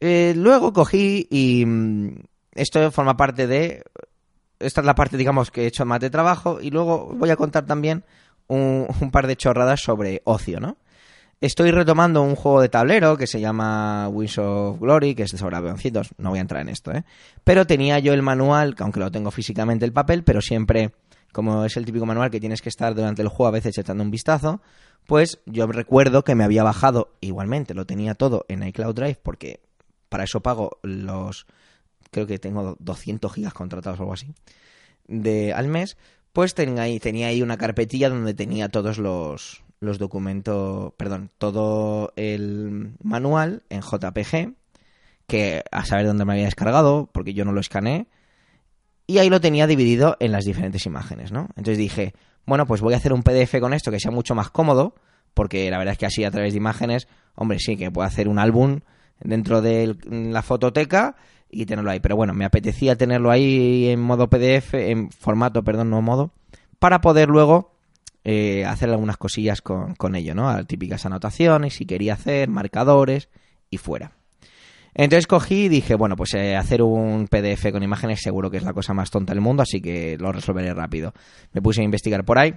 Eh, 0.00 0.32
luego 0.36 0.72
cogí 0.72 1.26
y 1.30 1.64
mm, 1.66 2.20
esto 2.52 2.90
forma 2.90 3.16
parte 3.16 3.46
de... 3.46 3.82
Esta 4.58 4.80
es 4.80 4.86
la 4.86 4.94
parte, 4.94 5.16
digamos, 5.16 5.50
que 5.50 5.62
he 5.62 5.66
hecho 5.66 5.84
más 5.84 6.00
de 6.00 6.10
trabajo 6.10 6.60
y 6.60 6.70
luego 6.70 7.14
voy 7.14 7.30
a 7.30 7.36
contar 7.36 7.64
también 7.64 8.04
un, 8.48 9.10
par 9.12 9.26
de 9.26 9.36
chorradas 9.36 9.80
sobre 9.80 10.22
ocio, 10.24 10.58
¿no? 10.58 10.76
Estoy 11.40 11.70
retomando 11.70 12.22
un 12.22 12.34
juego 12.34 12.60
de 12.60 12.68
tablero 12.68 13.16
que 13.16 13.28
se 13.28 13.40
llama 13.40 14.08
Wings 14.08 14.38
of 14.38 14.80
Glory, 14.80 15.14
que 15.14 15.22
es 15.22 15.30
sobre 15.30 15.56
avioncitos. 15.56 16.08
No 16.18 16.30
voy 16.30 16.38
a 16.38 16.42
entrar 16.42 16.62
en 16.62 16.68
esto, 16.68 16.90
¿eh? 16.90 17.04
Pero 17.44 17.64
tenía 17.64 18.00
yo 18.00 18.12
el 18.12 18.22
manual, 18.22 18.74
que 18.74 18.82
aunque 18.82 18.98
lo 18.98 19.12
tengo 19.12 19.30
físicamente 19.30 19.84
el 19.84 19.92
papel, 19.92 20.24
pero 20.24 20.40
siempre, 20.40 20.90
como 21.32 21.64
es 21.64 21.76
el 21.76 21.84
típico 21.84 22.06
manual 22.06 22.30
que 22.30 22.40
tienes 22.40 22.60
que 22.60 22.68
estar 22.68 22.92
durante 22.92 23.22
el 23.22 23.28
juego 23.28 23.46
a 23.46 23.52
veces 23.52 23.78
echando 23.78 24.02
un 24.02 24.10
vistazo, 24.10 24.60
pues 25.06 25.38
yo 25.46 25.68
recuerdo 25.68 26.24
que 26.24 26.34
me 26.34 26.42
había 26.42 26.64
bajado, 26.64 27.12
igualmente 27.20 27.72
lo 27.72 27.86
tenía 27.86 28.16
todo 28.16 28.44
en 28.48 28.64
iCloud 28.64 28.96
Drive, 28.96 29.20
porque 29.22 29.60
para 30.08 30.24
eso 30.24 30.40
pago 30.40 30.78
los, 30.82 31.46
creo 32.10 32.26
que 32.26 32.38
tengo 32.38 32.76
200 32.80 33.32
gigas 33.32 33.54
contratados 33.54 33.98
o 34.00 34.02
algo 34.02 34.14
así, 34.14 34.34
de, 35.06 35.52
al 35.52 35.68
mes, 35.68 35.96
pues 36.32 36.54
tenía 36.54 36.82
ahí, 36.82 37.00
tenía 37.00 37.28
ahí 37.28 37.42
una 37.42 37.56
carpetilla 37.56 38.10
donde 38.10 38.34
tenía 38.34 38.68
todos 38.68 38.98
los, 38.98 39.62
los 39.80 39.98
documentos, 39.98 40.92
perdón, 40.96 41.30
todo 41.38 42.12
el 42.16 42.94
manual 43.02 43.62
en 43.70 43.80
JPG, 43.80 44.54
que 45.26 45.62
a 45.70 45.84
saber 45.84 46.06
dónde 46.06 46.24
me 46.24 46.32
había 46.32 46.44
descargado, 46.44 47.08
porque 47.12 47.34
yo 47.34 47.44
no 47.44 47.52
lo 47.52 47.60
escaneé, 47.60 48.06
y 49.06 49.18
ahí 49.18 49.30
lo 49.30 49.40
tenía 49.40 49.66
dividido 49.66 50.16
en 50.20 50.32
las 50.32 50.44
diferentes 50.44 50.84
imágenes, 50.86 51.32
¿no? 51.32 51.48
Entonces 51.56 51.78
dije, 51.78 52.14
bueno, 52.44 52.66
pues 52.66 52.80
voy 52.80 52.94
a 52.94 52.98
hacer 52.98 53.12
un 53.12 53.22
PDF 53.22 53.58
con 53.60 53.72
esto 53.72 53.90
que 53.90 54.00
sea 54.00 54.10
mucho 54.10 54.34
más 54.34 54.50
cómodo, 54.50 54.94
porque 55.34 55.70
la 55.70 55.78
verdad 55.78 55.92
es 55.92 55.98
que 55.98 56.06
así 56.06 56.24
a 56.24 56.30
través 56.30 56.52
de 56.52 56.58
imágenes, 56.58 57.08
hombre, 57.34 57.58
sí, 57.58 57.76
que 57.76 57.90
puedo 57.90 58.06
hacer 58.06 58.28
un 58.28 58.38
álbum 58.38 58.80
dentro 59.20 59.60
de 59.60 59.96
la 60.10 60.42
fototeca 60.42 61.16
y 61.50 61.66
tenerlo 61.66 61.90
ahí. 61.90 62.00
Pero 62.00 62.16
bueno, 62.16 62.34
me 62.34 62.44
apetecía 62.44 62.96
tenerlo 62.96 63.30
ahí 63.30 63.88
en 63.88 64.00
modo 64.00 64.28
PDF, 64.28 64.74
en 64.74 65.10
formato, 65.10 65.62
perdón, 65.64 65.90
no 65.90 66.02
modo, 66.02 66.32
para 66.78 67.00
poder 67.00 67.28
luego 67.28 67.74
eh, 68.24 68.64
hacer 68.64 68.90
algunas 68.90 69.16
cosillas 69.16 69.62
con, 69.62 69.94
con 69.94 70.14
ello, 70.14 70.34
¿no? 70.34 70.64
Típicas 70.66 71.06
anotaciones, 71.06 71.74
si 71.74 71.86
quería 71.86 72.14
hacer, 72.14 72.48
marcadores 72.48 73.28
y 73.70 73.78
fuera. 73.78 74.12
Entonces 74.94 75.26
cogí 75.26 75.64
y 75.64 75.68
dije, 75.68 75.94
bueno, 75.94 76.16
pues 76.16 76.34
eh, 76.34 76.56
hacer 76.56 76.82
un 76.82 77.28
PDF 77.28 77.70
con 77.70 77.82
imágenes 77.82 78.20
seguro 78.20 78.50
que 78.50 78.56
es 78.56 78.64
la 78.64 78.72
cosa 78.72 78.94
más 78.94 79.10
tonta 79.10 79.32
del 79.32 79.40
mundo, 79.40 79.62
así 79.62 79.80
que 79.80 80.16
lo 80.18 80.32
resolveré 80.32 80.74
rápido. 80.74 81.12
Me 81.52 81.62
puse 81.62 81.82
a 81.82 81.84
investigar 81.84 82.24
por 82.24 82.38
ahí. 82.38 82.54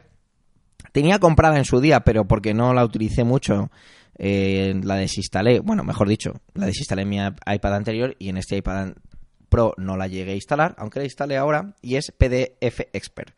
Tenía 0.91 1.20
comprada 1.20 1.58
en 1.58 1.65
su 1.65 1.80
día, 1.80 2.00
pero 2.00 2.25
porque 2.25 2.56
no 2.56 2.74
la 2.74 2.84
utilicé 2.84 3.24
mucho, 3.24 3.70
eh, 4.18 4.80
la 4.84 4.96
desinstalé, 4.96 5.60
bueno, 5.60 5.84
mejor 5.84 6.08
dicho, 6.08 6.34
la 6.53 6.65
desinstalé 6.65 7.03
en 7.03 7.10
mi 7.10 7.18
iPad 7.18 7.75
anterior 7.75 8.15
y 8.20 8.30
en 8.30 8.38
este 8.38 8.58
iPad 8.58 8.94
Pro 9.50 9.74
no 9.77 9.98
la 9.98 10.08
llegué 10.08 10.32
a 10.32 10.36
instalar, 10.36 10.75
aunque 10.77 11.00
la 11.00 11.06
instalé 11.06 11.38
ahora 11.38 11.75
y 11.82 11.96
es 11.96 12.12
PDF 12.18 12.82
Expert. 12.94 13.34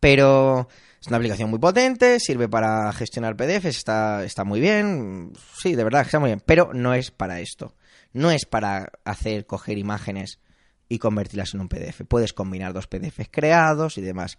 Pero 0.00 0.68
es 1.00 1.06
una 1.06 1.18
aplicación 1.18 1.48
muy 1.48 1.58
potente, 1.58 2.18
sirve 2.20 2.48
para 2.48 2.92
gestionar 2.92 3.36
PDFs, 3.36 3.76
está, 3.76 4.24
está 4.24 4.44
muy 4.44 4.60
bien. 4.60 5.32
Sí, 5.58 5.74
de 5.74 5.84
verdad, 5.84 6.02
está 6.02 6.18
muy 6.18 6.28
bien. 6.28 6.42
Pero 6.44 6.72
no 6.74 6.94
es 6.94 7.10
para 7.10 7.40
esto. 7.40 7.74
No 8.12 8.30
es 8.30 8.44
para 8.44 8.90
hacer, 9.04 9.46
coger 9.46 9.78
imágenes 9.78 10.40
y 10.88 10.98
convertirlas 10.98 11.54
en 11.54 11.60
un 11.60 11.68
PDF. 11.68 12.02
Puedes 12.08 12.32
combinar 12.32 12.72
dos 12.72 12.86
PDFs 12.86 13.28
creados 13.30 13.96
y 13.96 14.02
demás. 14.02 14.38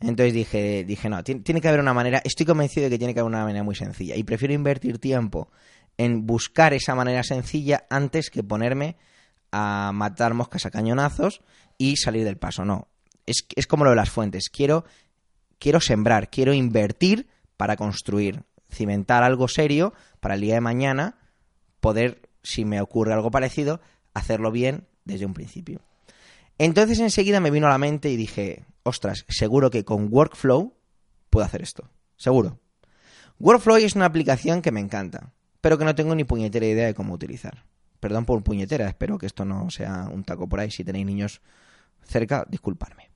Entonces 0.00 0.32
dije, 0.32 0.84
dije 0.84 1.08
no, 1.08 1.22
tiene, 1.24 1.60
que 1.60 1.68
haber 1.68 1.80
una 1.80 1.94
manera, 1.94 2.20
estoy 2.24 2.46
convencido 2.46 2.84
de 2.84 2.90
que 2.90 2.98
tiene 2.98 3.14
que 3.14 3.20
haber 3.20 3.30
una 3.30 3.44
manera 3.44 3.64
muy 3.64 3.74
sencilla. 3.74 4.14
Y 4.16 4.22
prefiero 4.22 4.54
invertir 4.54 4.98
tiempo 4.98 5.50
en 5.96 6.26
buscar 6.26 6.72
esa 6.72 6.94
manera 6.94 7.24
sencilla 7.24 7.84
antes 7.90 8.30
que 8.30 8.44
ponerme 8.44 8.96
a 9.50 9.90
matar 9.92 10.34
moscas 10.34 10.66
a 10.66 10.70
cañonazos 10.70 11.42
y 11.78 11.96
salir 11.96 12.24
del 12.24 12.36
paso. 12.36 12.64
No, 12.64 12.88
es, 13.26 13.46
es 13.56 13.66
como 13.66 13.84
lo 13.84 13.90
de 13.90 13.96
las 13.96 14.10
fuentes. 14.10 14.48
Quiero 14.50 14.84
quiero 15.58 15.80
sembrar, 15.80 16.30
quiero 16.30 16.54
invertir 16.54 17.28
para 17.56 17.76
construir, 17.76 18.44
cimentar 18.70 19.22
algo 19.22 19.48
serio 19.48 19.92
para 20.20 20.34
el 20.34 20.40
día 20.40 20.54
de 20.54 20.60
mañana 20.60 21.18
poder, 21.80 22.28
si 22.42 22.64
me 22.64 22.80
ocurre 22.80 23.12
algo 23.12 23.30
parecido, 23.30 23.80
hacerlo 24.14 24.50
bien 24.50 24.86
desde 25.04 25.26
un 25.26 25.34
principio. 25.34 25.80
Entonces 26.58 26.98
enseguida 26.98 27.40
me 27.40 27.50
vino 27.50 27.66
a 27.66 27.70
la 27.70 27.78
mente 27.78 28.10
y 28.10 28.16
dije, 28.16 28.64
ostras, 28.82 29.24
seguro 29.28 29.70
que 29.70 29.84
con 29.84 30.08
Workflow 30.10 30.74
puedo 31.30 31.46
hacer 31.46 31.62
esto. 31.62 31.88
Seguro. 32.16 32.58
Workflow 33.38 33.76
es 33.76 33.94
una 33.94 34.06
aplicación 34.06 34.60
que 34.60 34.72
me 34.72 34.80
encanta, 34.80 35.32
pero 35.60 35.78
que 35.78 35.84
no 35.84 35.94
tengo 35.94 36.14
ni 36.14 36.24
puñetera 36.24 36.66
idea 36.66 36.86
de 36.86 36.94
cómo 36.94 37.14
utilizar. 37.14 37.64
Perdón 38.00 38.24
por 38.24 38.42
puñetera, 38.42 38.88
espero 38.88 39.18
que 39.18 39.26
esto 39.26 39.44
no 39.44 39.70
sea 39.70 40.08
un 40.12 40.24
taco 40.24 40.48
por 40.48 40.60
ahí. 40.60 40.70
Si 40.70 40.84
tenéis 40.84 41.06
niños 41.06 41.40
cerca, 42.02 42.44
disculparme. 42.48 43.10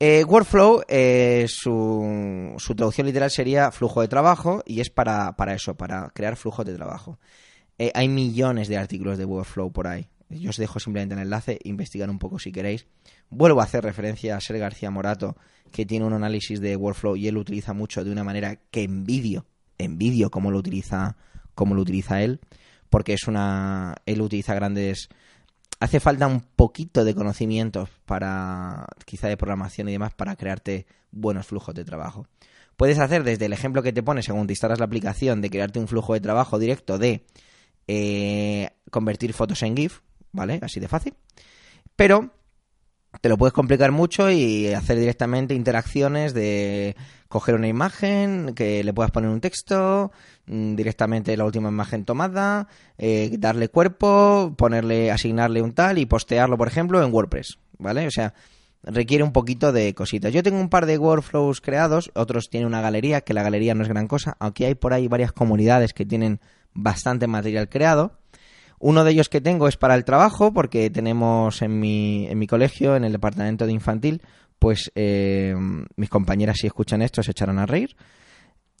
Eh, 0.00 0.24
workflow, 0.24 0.82
eh, 0.88 1.46
su, 1.48 2.56
traducción 2.76 3.06
literal 3.06 3.30
sería 3.30 3.70
flujo 3.70 4.00
de 4.00 4.08
trabajo 4.08 4.62
y 4.66 4.80
es 4.80 4.90
para, 4.90 5.34
eso, 5.54 5.76
para 5.76 6.10
crear 6.10 6.36
flujos 6.36 6.66
de 6.66 6.74
trabajo. 6.74 7.18
Eh, 7.78 7.90
hay 7.94 8.08
millones 8.08 8.68
de 8.68 8.76
artículos 8.76 9.18
de 9.18 9.24
Workflow 9.24 9.72
por 9.72 9.86
ahí. 9.86 10.08
Yo 10.28 10.50
os 10.50 10.56
dejo 10.56 10.80
simplemente 10.80 11.14
el 11.14 11.20
enlace, 11.20 11.58
investigar 11.64 12.10
un 12.10 12.18
poco 12.18 12.38
si 12.38 12.52
queréis. 12.52 12.86
Vuelvo 13.30 13.60
a 13.60 13.64
hacer 13.64 13.84
referencia 13.84 14.36
a 14.36 14.40
Ser 14.40 14.58
García 14.58 14.90
Morato, 14.90 15.36
que 15.70 15.86
tiene 15.86 16.04
un 16.04 16.12
análisis 16.12 16.60
de 16.60 16.76
Workflow 16.76 17.16
y 17.16 17.28
él 17.28 17.34
lo 17.34 17.40
utiliza 17.40 17.72
mucho 17.72 18.04
de 18.04 18.10
una 18.10 18.24
manera 18.24 18.56
que 18.70 18.82
envidio, 18.82 19.46
envidio 19.78 20.30
cómo 20.30 20.50
lo 20.50 20.58
utiliza, 20.58 21.16
cómo 21.54 21.74
lo 21.74 21.82
utiliza 21.82 22.22
él, 22.22 22.40
porque 22.90 23.14
es 23.14 23.26
una, 23.26 23.94
él 24.06 24.20
utiliza 24.20 24.54
grandes 24.54 25.08
hace 25.80 26.00
falta 26.00 26.26
un 26.26 26.40
poquito 26.40 27.04
de 27.04 27.14
conocimientos 27.14 27.90
para, 28.06 28.86
quizá 29.04 29.28
de 29.28 29.36
programación 29.36 29.88
y 29.88 29.92
demás, 29.92 30.14
para 30.14 30.36
crearte 30.36 30.86
buenos 31.10 31.46
flujos 31.46 31.74
de 31.74 31.84
trabajo. 31.84 32.26
Puedes 32.76 32.98
hacer 32.98 33.22
desde 33.22 33.46
el 33.46 33.52
ejemplo 33.52 33.82
que 33.82 33.92
te 33.92 34.02
pone 34.02 34.22
según 34.22 34.46
te 34.46 34.52
instalas 34.52 34.78
la 34.78 34.86
aplicación 34.86 35.40
de 35.40 35.50
crearte 35.50 35.78
un 35.78 35.86
flujo 35.86 36.14
de 36.14 36.20
trabajo 36.20 36.58
directo 36.58 36.98
de 36.98 37.24
eh, 37.86 38.70
convertir 38.90 39.32
fotos 39.32 39.62
en 39.62 39.76
GIF, 39.76 40.00
¿vale? 40.34 40.58
Así 40.60 40.80
de 40.80 40.88
fácil. 40.88 41.14
Pero 41.96 42.30
te 43.20 43.28
lo 43.28 43.38
puedes 43.38 43.52
complicar 43.52 43.92
mucho 43.92 44.30
y 44.30 44.72
hacer 44.72 44.98
directamente 44.98 45.54
interacciones 45.54 46.34
de 46.34 46.96
coger 47.28 47.54
una 47.54 47.68
imagen, 47.68 48.54
que 48.54 48.84
le 48.84 48.92
puedas 48.92 49.10
poner 49.10 49.30
un 49.30 49.40
texto, 49.40 50.12
mm, 50.46 50.74
directamente 50.74 51.36
la 51.36 51.44
última 51.44 51.68
imagen 51.68 52.04
tomada, 52.04 52.68
eh, 52.98 53.34
darle 53.38 53.68
cuerpo, 53.68 54.54
ponerle, 54.56 55.10
asignarle 55.10 55.62
un 55.62 55.72
tal 55.72 55.98
y 55.98 56.06
postearlo, 56.06 56.58
por 56.58 56.68
ejemplo, 56.68 57.02
en 57.02 57.12
WordPress, 57.12 57.58
¿vale? 57.78 58.06
O 58.06 58.10
sea, 58.10 58.34
requiere 58.82 59.24
un 59.24 59.32
poquito 59.32 59.72
de 59.72 59.94
cositas. 59.94 60.32
Yo 60.32 60.42
tengo 60.42 60.60
un 60.60 60.68
par 60.68 60.86
de 60.86 60.98
workflows 60.98 61.60
creados, 61.60 62.10
otros 62.14 62.50
tienen 62.50 62.66
una 62.66 62.80
galería, 62.80 63.22
que 63.22 63.34
la 63.34 63.42
galería 63.42 63.74
no 63.74 63.82
es 63.82 63.88
gran 63.88 64.06
cosa, 64.06 64.36
aunque 64.38 64.66
hay 64.66 64.74
por 64.74 64.92
ahí 64.92 65.08
varias 65.08 65.32
comunidades 65.32 65.92
que 65.94 66.04
tienen 66.04 66.40
bastante 66.74 67.26
material 67.26 67.68
creado. 67.68 68.18
Uno 68.86 69.02
de 69.02 69.12
ellos 69.12 69.30
que 69.30 69.40
tengo 69.40 69.66
es 69.66 69.78
para 69.78 69.94
el 69.94 70.04
trabajo, 70.04 70.52
porque 70.52 70.90
tenemos 70.90 71.62
en 71.62 71.80
mi, 71.80 72.26
en 72.28 72.38
mi 72.38 72.46
colegio, 72.46 72.96
en 72.96 73.04
el 73.04 73.12
departamento 73.12 73.64
de 73.64 73.72
infantil, 73.72 74.20
pues 74.58 74.92
eh, 74.94 75.54
mis 75.96 76.10
compañeras 76.10 76.58
si 76.60 76.66
escuchan 76.66 77.00
esto 77.00 77.22
se 77.22 77.30
echaron 77.30 77.58
a 77.58 77.64
reír. 77.64 77.96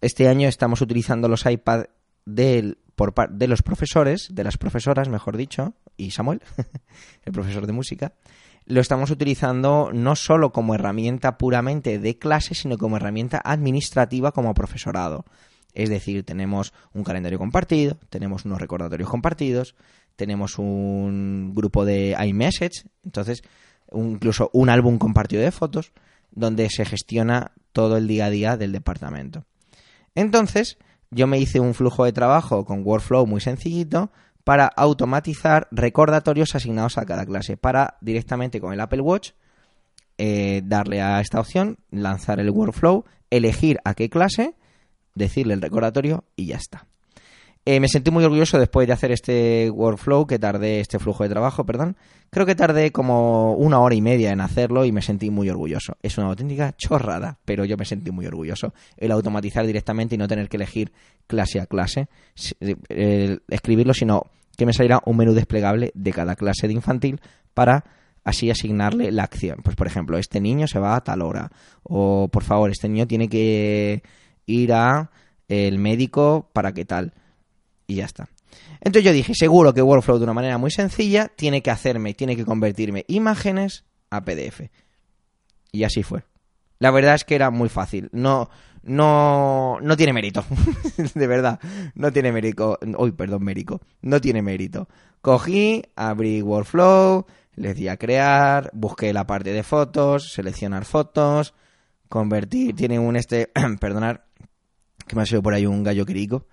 Este 0.02 0.28
año 0.28 0.46
estamos 0.46 0.82
utilizando 0.82 1.26
los 1.26 1.46
iPad 1.46 1.84
de, 2.26 2.76
los 3.48 3.62
profesores, 3.62 4.28
de 4.30 4.44
las 4.44 4.58
profesoras, 4.58 5.08
mejor 5.08 5.38
dicho, 5.38 5.72
y 5.96 6.10
Samuel, 6.10 6.42
el 7.24 7.32
profesor 7.32 7.66
de 7.66 7.72
música, 7.72 8.12
lo 8.66 8.82
estamos 8.82 9.10
utilizando 9.10 9.90
no 9.94 10.16
solo 10.16 10.52
como 10.52 10.74
herramienta 10.74 11.38
puramente 11.38 11.98
de 11.98 12.18
clase, 12.18 12.54
sino 12.54 12.76
como 12.76 12.98
herramienta 12.98 13.40
administrativa 13.42 14.32
como 14.32 14.52
profesorado. 14.52 15.24
Es 15.74 15.90
decir, 15.90 16.24
tenemos 16.24 16.72
un 16.92 17.04
calendario 17.04 17.38
compartido, 17.38 17.98
tenemos 18.08 18.44
unos 18.44 18.60
recordatorios 18.60 19.10
compartidos, 19.10 19.74
tenemos 20.16 20.58
un 20.58 21.52
grupo 21.54 21.84
de 21.84 22.16
iMessage, 22.26 22.84
entonces 23.04 23.42
incluso 23.92 24.50
un 24.52 24.70
álbum 24.70 24.98
compartido 24.98 25.42
de 25.42 25.50
fotos 25.50 25.92
donde 26.30 26.68
se 26.70 26.84
gestiona 26.84 27.52
todo 27.72 27.96
el 27.96 28.06
día 28.06 28.26
a 28.26 28.30
día 28.30 28.56
del 28.56 28.72
departamento. 28.72 29.44
Entonces, 30.14 30.78
yo 31.10 31.26
me 31.26 31.38
hice 31.38 31.60
un 31.60 31.74
flujo 31.74 32.04
de 32.04 32.12
trabajo 32.12 32.64
con 32.64 32.84
Workflow 32.84 33.26
muy 33.26 33.40
sencillito 33.40 34.10
para 34.44 34.66
automatizar 34.66 35.68
recordatorios 35.70 36.54
asignados 36.54 36.98
a 36.98 37.06
cada 37.06 37.24
clase, 37.24 37.56
para 37.56 37.96
directamente 38.00 38.60
con 38.60 38.72
el 38.72 38.80
Apple 38.80 39.00
Watch 39.00 39.30
eh, 40.18 40.62
darle 40.64 41.02
a 41.02 41.20
esta 41.20 41.40
opción, 41.40 41.78
lanzar 41.90 42.38
el 42.38 42.50
Workflow, 42.50 43.04
elegir 43.30 43.78
a 43.84 43.94
qué 43.94 44.08
clase 44.08 44.54
decirle 45.14 45.54
el 45.54 45.62
recordatorio 45.62 46.24
y 46.36 46.46
ya 46.46 46.56
está. 46.56 46.86
Eh, 47.66 47.80
me 47.80 47.88
sentí 47.88 48.10
muy 48.10 48.22
orgulloso 48.24 48.58
después 48.58 48.86
de 48.86 48.92
hacer 48.92 49.10
este 49.10 49.70
workflow, 49.70 50.26
que 50.26 50.38
tardé, 50.38 50.80
este 50.80 50.98
flujo 50.98 51.22
de 51.22 51.30
trabajo, 51.30 51.64
perdón. 51.64 51.96
Creo 52.28 52.44
que 52.44 52.54
tardé 52.54 52.92
como 52.92 53.54
una 53.54 53.80
hora 53.80 53.94
y 53.94 54.02
media 54.02 54.32
en 54.32 54.42
hacerlo 54.42 54.84
y 54.84 54.92
me 54.92 55.00
sentí 55.00 55.30
muy 55.30 55.48
orgulloso. 55.48 55.96
Es 56.02 56.18
una 56.18 56.26
auténtica 56.26 56.74
chorrada, 56.76 57.38
pero 57.46 57.64
yo 57.64 57.78
me 57.78 57.86
sentí 57.86 58.10
muy 58.10 58.26
orgulloso. 58.26 58.74
El 58.98 59.12
automatizar 59.12 59.66
directamente 59.66 60.14
y 60.14 60.18
no 60.18 60.28
tener 60.28 60.50
que 60.50 60.58
elegir 60.58 60.92
clase 61.26 61.58
a 61.58 61.66
clase, 61.66 62.08
eh, 62.60 63.38
escribirlo, 63.48 63.94
sino 63.94 64.26
que 64.58 64.66
me 64.66 64.74
saliera 64.74 65.00
un 65.06 65.16
menú 65.16 65.32
desplegable 65.32 65.90
de 65.94 66.12
cada 66.12 66.36
clase 66.36 66.66
de 66.66 66.74
infantil 66.74 67.20
para 67.54 67.84
así 68.24 68.50
asignarle 68.50 69.10
la 69.10 69.22
acción. 69.22 69.60
Pues 69.64 69.74
por 69.74 69.86
ejemplo, 69.86 70.18
este 70.18 70.38
niño 70.38 70.66
se 70.66 70.78
va 70.78 70.96
a 70.96 71.04
tal 71.04 71.22
hora. 71.22 71.50
O 71.82 72.28
por 72.28 72.42
favor, 72.42 72.70
este 72.70 72.90
niño 72.90 73.06
tiene 73.06 73.28
que 73.28 74.02
ir 74.46 74.72
a 74.72 75.10
el 75.48 75.78
médico 75.78 76.50
para 76.52 76.72
qué 76.72 76.84
tal 76.84 77.12
y 77.86 77.96
ya 77.96 78.04
está. 78.04 78.28
Entonces 78.80 79.04
yo 79.04 79.12
dije, 79.12 79.34
seguro 79.34 79.72
que 79.74 79.82
Workflow 79.82 80.18
de 80.18 80.24
una 80.24 80.34
manera 80.34 80.58
muy 80.58 80.70
sencilla 80.70 81.28
tiene 81.34 81.62
que 81.62 81.70
hacerme, 81.70 82.14
tiene 82.14 82.36
que 82.36 82.44
convertirme 82.44 83.04
imágenes 83.08 83.84
a 84.10 84.24
PDF. 84.24 84.68
Y 85.72 85.84
así 85.84 86.02
fue. 86.02 86.24
La 86.78 86.90
verdad 86.90 87.14
es 87.14 87.24
que 87.24 87.34
era 87.34 87.50
muy 87.50 87.68
fácil. 87.68 88.10
No, 88.12 88.50
no, 88.82 89.78
no 89.80 89.96
tiene 89.96 90.12
mérito. 90.12 90.44
de 91.14 91.26
verdad, 91.26 91.58
no 91.94 92.12
tiene 92.12 92.30
mérito. 92.30 92.78
Uy, 92.98 93.12
perdón, 93.12 93.44
mérito. 93.44 93.80
No 94.02 94.20
tiene 94.20 94.42
mérito. 94.42 94.88
Cogí, 95.20 95.82
abrí 95.96 96.42
Workflow, 96.42 97.26
le 97.56 97.74
di 97.74 97.88
a 97.88 97.96
crear, 97.96 98.70
busqué 98.74 99.12
la 99.12 99.26
parte 99.26 99.52
de 99.52 99.62
fotos, 99.62 100.32
seleccionar 100.32 100.84
fotos, 100.84 101.54
convertir. 102.08 102.74
Tiene 102.74 102.98
un 102.98 103.16
este, 103.16 103.50
perdonar, 103.80 104.26
que 105.06 105.16
me 105.16 105.22
ha 105.22 105.26
sido 105.26 105.42
por 105.42 105.54
ahí 105.54 105.66
un 105.66 105.82
gallo 105.82 106.06
querico. 106.06 106.46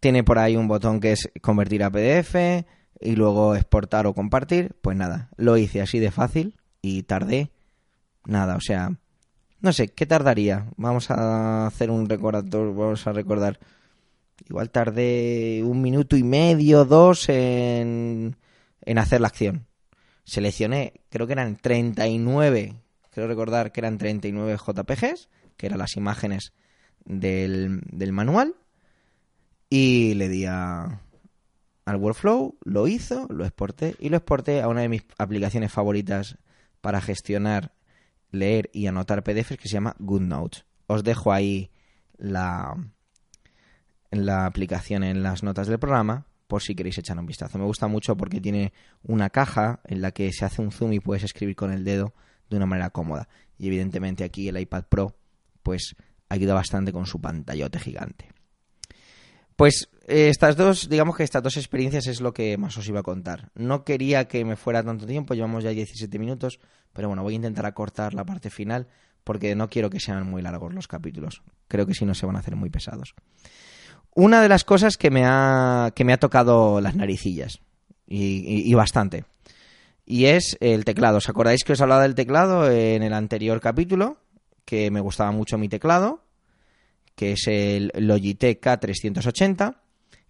Tiene 0.00 0.24
por 0.24 0.38
ahí 0.38 0.56
un 0.56 0.68
botón 0.68 1.00
que 1.00 1.12
es 1.12 1.30
convertir 1.40 1.82
a 1.82 1.90
PDF 1.90 2.64
y 3.00 3.16
luego 3.16 3.54
exportar 3.56 4.06
o 4.06 4.14
compartir. 4.14 4.76
Pues 4.80 4.96
nada, 4.96 5.30
lo 5.36 5.56
hice 5.56 5.80
así 5.80 5.98
de 5.98 6.10
fácil 6.10 6.56
y 6.82 7.02
tardé 7.02 7.50
nada, 8.28 8.56
o 8.56 8.60
sea, 8.60 8.92
no 9.60 9.72
sé, 9.72 9.88
¿qué 9.88 10.06
tardaría? 10.06 10.66
Vamos 10.76 11.10
a 11.10 11.66
hacer 11.66 11.90
un 11.90 12.08
recordatorio, 12.08 12.74
vamos 12.74 13.06
a 13.06 13.12
recordar. 13.12 13.58
Igual 14.48 14.70
tardé 14.70 15.62
un 15.64 15.82
minuto 15.82 16.16
y 16.16 16.22
medio, 16.22 16.84
dos 16.84 17.28
en, 17.28 18.36
en 18.82 18.98
hacer 18.98 19.20
la 19.20 19.28
acción. 19.28 19.66
Seleccioné, 20.24 21.00
creo 21.10 21.26
que 21.26 21.32
eran 21.32 21.56
39, 21.56 22.76
creo 23.10 23.26
recordar 23.26 23.72
que 23.72 23.80
eran 23.80 23.98
39 23.98 24.56
JPGs, 24.56 25.28
que 25.56 25.66
eran 25.66 25.78
las 25.78 25.96
imágenes 25.96 26.52
del, 27.04 27.80
del 27.90 28.12
manual 28.12 28.54
y 29.70 30.14
le 30.14 30.28
di 30.28 30.44
a, 30.46 31.00
al 31.84 31.96
workflow, 31.96 32.56
lo 32.64 32.86
hizo, 32.86 33.26
lo 33.30 33.44
exporté 33.44 33.96
y 33.98 34.08
lo 34.08 34.16
exporté 34.16 34.62
a 34.62 34.68
una 34.68 34.82
de 34.82 34.88
mis 34.88 35.04
aplicaciones 35.18 35.72
favoritas 35.72 36.38
para 36.80 37.00
gestionar, 37.00 37.72
leer 38.30 38.70
y 38.72 38.86
anotar 38.86 39.22
PDFs 39.22 39.56
que 39.56 39.68
se 39.68 39.74
llama 39.74 39.96
GoodNotes. 39.98 40.64
Os 40.86 41.04
dejo 41.04 41.32
ahí 41.32 41.70
la, 42.16 42.74
la 44.10 44.46
aplicación 44.46 45.02
en 45.02 45.22
las 45.22 45.42
notas 45.42 45.66
del 45.66 45.78
programa 45.78 46.26
por 46.46 46.62
si 46.62 46.74
queréis 46.74 46.98
echar 46.98 47.18
un 47.18 47.26
vistazo. 47.26 47.58
Me 47.58 47.64
gusta 47.64 47.88
mucho 47.88 48.16
porque 48.16 48.40
tiene 48.40 48.72
una 49.02 49.28
caja 49.28 49.80
en 49.84 50.00
la 50.00 50.12
que 50.12 50.32
se 50.32 50.44
hace 50.44 50.62
un 50.62 50.72
zoom 50.72 50.94
y 50.94 51.00
puedes 51.00 51.24
escribir 51.24 51.56
con 51.56 51.72
el 51.72 51.84
dedo 51.84 52.14
de 52.48 52.56
una 52.56 52.66
manera 52.66 52.90
cómoda. 52.90 53.28
Y 53.58 53.66
evidentemente 53.66 54.24
aquí 54.24 54.48
el 54.48 54.58
iPad 54.58 54.84
Pro 54.88 55.16
pues 55.62 55.94
ayuda 56.28 56.54
bastante 56.54 56.92
con 56.92 57.06
su 57.06 57.20
pantallote 57.20 57.78
gigante. 57.78 58.28
Pues 59.56 59.88
eh, 60.06 60.28
estas 60.28 60.56
dos, 60.56 60.88
digamos 60.88 61.16
que 61.16 61.24
estas 61.24 61.42
dos 61.42 61.56
experiencias 61.56 62.06
es 62.06 62.20
lo 62.20 62.32
que 62.32 62.56
más 62.56 62.76
os 62.78 62.88
iba 62.88 63.00
a 63.00 63.02
contar. 63.02 63.50
No 63.54 63.84
quería 63.84 64.28
que 64.28 64.44
me 64.44 64.56
fuera 64.56 64.84
tanto 64.84 65.06
tiempo, 65.06 65.34
llevamos 65.34 65.64
ya 65.64 65.70
17 65.70 66.18
minutos, 66.18 66.60
pero 66.92 67.08
bueno, 67.08 67.22
voy 67.22 67.34
a 67.34 67.36
intentar 67.36 67.66
acortar 67.66 68.14
la 68.14 68.24
parte 68.24 68.50
final 68.50 68.86
porque 69.24 69.54
no 69.54 69.68
quiero 69.68 69.90
que 69.90 70.00
sean 70.00 70.30
muy 70.30 70.42
largos 70.42 70.72
los 70.72 70.86
capítulos. 70.86 71.42
Creo 71.66 71.86
que 71.86 71.94
si 71.94 72.04
no 72.04 72.14
se 72.14 72.24
van 72.24 72.36
a 72.36 72.38
hacer 72.38 72.56
muy 72.56 72.70
pesados. 72.70 73.14
Una 74.14 74.40
de 74.40 74.48
las 74.48 74.64
cosas 74.64 74.96
que 74.96 75.10
me 75.10 75.24
ha, 75.26 75.92
que 75.94 76.04
me 76.04 76.12
ha 76.12 76.18
tocado 76.18 76.80
las 76.80 76.94
naricillas, 76.94 77.60
y, 78.06 78.70
y 78.70 78.74
bastante, 78.74 79.24
y 80.06 80.24
es 80.24 80.56
el 80.60 80.84
teclado. 80.84 81.18
¿Os 81.18 81.28
acordáis 81.28 81.62
que 81.64 81.74
os 81.74 81.80
hablaba 81.82 82.02
del 82.02 82.14
teclado 82.14 82.70
en 82.70 83.02
el 83.02 83.12
anterior 83.12 83.60
capítulo? 83.60 84.16
Que 84.68 84.90
me 84.90 85.00
gustaba 85.00 85.32
mucho 85.32 85.56
mi 85.56 85.70
teclado 85.70 86.28
que 87.18 87.32
es 87.32 87.48
el 87.48 87.90
Logitech 87.96 88.64
K380 88.64 89.74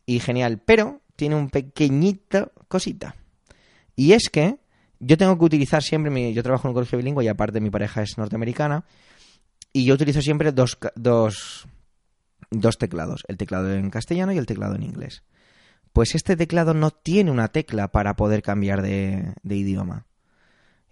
y 0.07 0.21
genial, 0.21 0.63
pero 0.65 1.03
tiene 1.17 1.37
un 1.37 1.51
pequeñito 1.51 2.51
cosita. 2.67 3.15
Y 3.95 4.13
es 4.13 4.31
que 4.31 4.57
yo 4.99 5.19
tengo 5.19 5.39
que 5.39 5.45
utilizar 5.45 5.83
siempre, 5.83 6.11
mi, 6.11 6.33
yo 6.33 6.43
trabajo 6.43 6.67
en 6.67 6.71
un 6.71 6.75
colegio 6.75 6.97
bilingüe 6.97 7.25
y 7.25 7.29
aparte 7.29 7.61
mi 7.61 7.69
pareja 7.69 8.01
es 8.01 8.17
norteamericana, 8.17 8.87
y 9.71 9.85
yo 9.85 9.95
utilizo 9.95 10.23
siempre 10.23 10.51
dos, 10.51 10.79
dos, 10.97 11.69
dos 12.51 12.79
teclados, 12.79 13.23
el 13.29 13.37
teclado 13.37 13.71
en 13.71 13.91
castellano 13.91 14.33
y 14.33 14.39
el 14.39 14.47
teclado 14.47 14.75
en 14.75 14.83
inglés. 14.83 15.25
Pues 15.93 16.15
este 16.15 16.37
teclado 16.37 16.73
no 16.73 16.91
tiene 16.91 17.31
una 17.31 17.49
tecla 17.49 17.89
para 17.89 18.17
poder 18.17 18.41
cambiar 18.41 18.81
de, 18.81 19.35
de 19.43 19.57
idioma. 19.57 20.07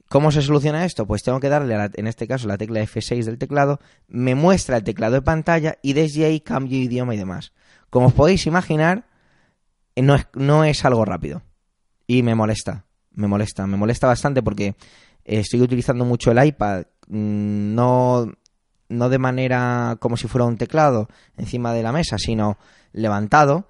¿Cómo 0.08 0.30
se 0.30 0.40
soluciona 0.42 0.84
esto? 0.84 1.06
Pues 1.06 1.22
tengo 1.22 1.40
que 1.40 1.48
darle, 1.48 1.74
en 1.94 2.06
este 2.06 2.28
caso, 2.28 2.46
la 2.46 2.56
tecla 2.56 2.80
F6 2.80 3.24
del 3.24 3.38
teclado, 3.38 3.80
me 4.06 4.34
muestra 4.34 4.76
el 4.76 4.84
teclado 4.84 5.14
de 5.14 5.22
pantalla 5.22 5.78
y 5.82 5.94
desde 5.94 6.26
ahí 6.26 6.40
cambio 6.40 6.78
idioma 6.78 7.14
y 7.14 7.18
demás. 7.18 7.52
Como 7.90 8.06
os 8.06 8.12
podéis 8.12 8.46
imaginar, 8.46 9.06
eh, 9.96 10.02
no 10.02 10.14
es, 10.14 10.28
no 10.34 10.64
es 10.64 10.84
algo 10.84 11.04
rápido. 11.04 11.42
Y 12.06 12.22
me 12.22 12.36
molesta, 12.36 12.84
me 13.10 13.26
molesta, 13.26 13.66
me 13.66 13.76
molesta 13.76 14.06
bastante 14.06 14.42
porque 14.42 14.76
estoy 15.24 15.60
utilizando 15.60 16.04
mucho 16.04 16.30
el 16.30 16.44
iPad, 16.44 16.84
mm, 17.08 17.74
no, 17.74 18.32
no 18.88 19.08
de 19.08 19.18
manera 19.18 19.96
como 19.98 20.16
si 20.16 20.28
fuera 20.28 20.44
un 20.44 20.56
teclado 20.56 21.08
encima 21.36 21.72
de 21.72 21.82
la 21.82 21.90
mesa, 21.90 22.16
sino 22.16 22.58
levantado 22.92 23.68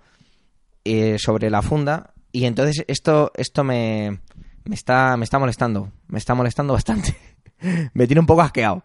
eh, 0.84 1.16
sobre 1.18 1.48
la 1.48 1.62
funda. 1.62 2.12
Y 2.30 2.44
entonces 2.44 2.84
esto, 2.88 3.32
esto 3.36 3.64
me, 3.64 4.20
me 4.66 4.74
está, 4.74 5.16
me 5.16 5.24
está 5.24 5.38
molestando, 5.38 5.90
me 6.08 6.18
está 6.18 6.34
molestando 6.34 6.72
bastante. 6.74 7.16
me 7.94 8.06
tiene 8.06 8.20
un 8.20 8.26
poco 8.26 8.42
asqueado, 8.42 8.84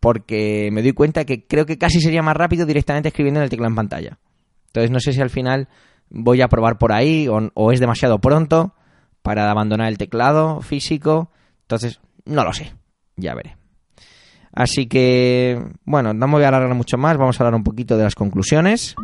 porque 0.00 0.70
me 0.72 0.82
doy 0.82 0.92
cuenta 0.92 1.24
que 1.24 1.46
creo 1.46 1.66
que 1.66 1.78
casi 1.78 2.00
sería 2.00 2.22
más 2.22 2.36
rápido 2.36 2.66
directamente 2.66 3.08
escribiendo 3.08 3.40
en 3.40 3.44
el 3.44 3.50
teclado 3.50 3.70
en 3.70 3.76
pantalla. 3.76 4.18
Entonces 4.66 4.90
no 4.90 5.00
sé 5.00 5.12
si 5.12 5.20
al 5.20 5.30
final 5.30 5.68
voy 6.08 6.40
a 6.42 6.48
probar 6.48 6.78
por 6.78 6.92
ahí 6.92 7.28
o, 7.28 7.50
o 7.54 7.72
es 7.72 7.80
demasiado 7.80 8.18
pronto 8.20 8.74
para 9.22 9.50
abandonar 9.50 9.88
el 9.88 9.98
teclado 9.98 10.60
físico. 10.60 11.30
Entonces, 11.62 12.00
no 12.24 12.44
lo 12.44 12.52
sé, 12.52 12.72
ya 13.16 13.34
veré. 13.34 13.56
Así 14.52 14.86
que, 14.86 15.62
bueno, 15.84 16.12
no 16.12 16.26
me 16.26 16.34
voy 16.34 16.44
a 16.44 16.48
alargar 16.48 16.74
mucho 16.74 16.98
más, 16.98 17.16
vamos 17.16 17.40
a 17.40 17.44
hablar 17.44 17.54
un 17.54 17.64
poquito 17.64 17.96
de 17.96 18.04
las 18.04 18.14
conclusiones. 18.14 18.94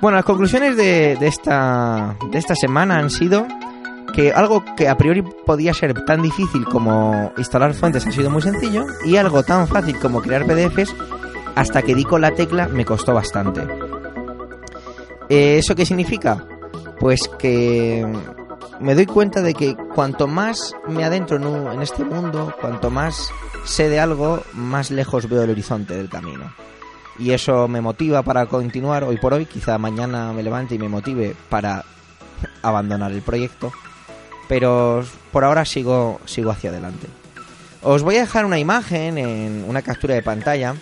Bueno, 0.00 0.16
las 0.16 0.24
conclusiones 0.24 0.76
de, 0.76 1.18
esta, 1.22 2.16
de 2.30 2.38
esta 2.38 2.54
semana 2.54 2.98
han 2.98 3.10
sido 3.10 3.46
que 4.14 4.30
algo 4.30 4.64
que 4.76 4.88
a 4.88 4.96
priori 4.96 5.22
podía 5.22 5.74
ser 5.74 6.04
tan 6.04 6.22
difícil 6.22 6.64
como 6.66 7.32
instalar 7.36 7.74
fuentes 7.74 8.06
ha 8.06 8.12
sido 8.12 8.30
muy 8.30 8.40
sencillo 8.40 8.86
y 9.04 9.16
algo 9.16 9.42
tan 9.42 9.66
fácil 9.66 9.98
como 9.98 10.22
crear 10.22 10.46
PDFs 10.46 10.94
hasta 11.56 11.82
que 11.82 11.96
di 11.96 12.04
con 12.04 12.20
la 12.20 12.30
tecla 12.30 12.68
me 12.68 12.84
costó 12.84 13.12
bastante. 13.12 13.66
Eh, 15.28 15.58
¿Eso 15.58 15.74
qué 15.74 15.84
significa? 15.84 16.46
Pues 17.00 17.28
que 17.36 18.06
me 18.78 18.94
doy 18.94 19.06
cuenta 19.06 19.42
de 19.42 19.52
que 19.52 19.76
cuanto 19.96 20.28
más 20.28 20.76
me 20.86 21.04
adentro 21.04 21.38
en, 21.38 21.72
en 21.72 21.82
este 21.82 22.04
mundo, 22.04 22.54
cuanto 22.60 22.90
más 22.90 23.30
sé 23.64 23.88
de 23.88 23.98
algo, 23.98 24.42
más 24.52 24.92
lejos 24.92 25.28
veo 25.28 25.42
el 25.42 25.50
horizonte 25.50 25.94
del 25.94 26.08
camino 26.08 26.52
y 27.18 27.32
eso 27.32 27.68
me 27.68 27.80
motiva 27.80 28.22
para 28.22 28.46
continuar 28.46 29.04
hoy 29.04 29.16
por 29.18 29.34
hoy. 29.34 29.46
Quizá 29.46 29.76
mañana 29.78 30.32
me 30.32 30.42
levante 30.42 30.76
y 30.76 30.78
me 30.78 30.88
motive 30.88 31.34
para 31.48 31.84
abandonar 32.62 33.12
el 33.12 33.22
proyecto, 33.22 33.72
pero 34.48 35.04
por 35.32 35.44
ahora 35.44 35.64
sigo, 35.64 36.20
sigo 36.24 36.50
hacia 36.50 36.70
adelante. 36.70 37.08
Os 37.82 38.02
voy 38.02 38.16
a 38.16 38.20
dejar 38.20 38.44
una 38.44 38.58
imagen 38.58 39.18
en 39.18 39.64
una 39.68 39.82
captura 39.82 40.14
de 40.14 40.22
pantalla 40.22 40.74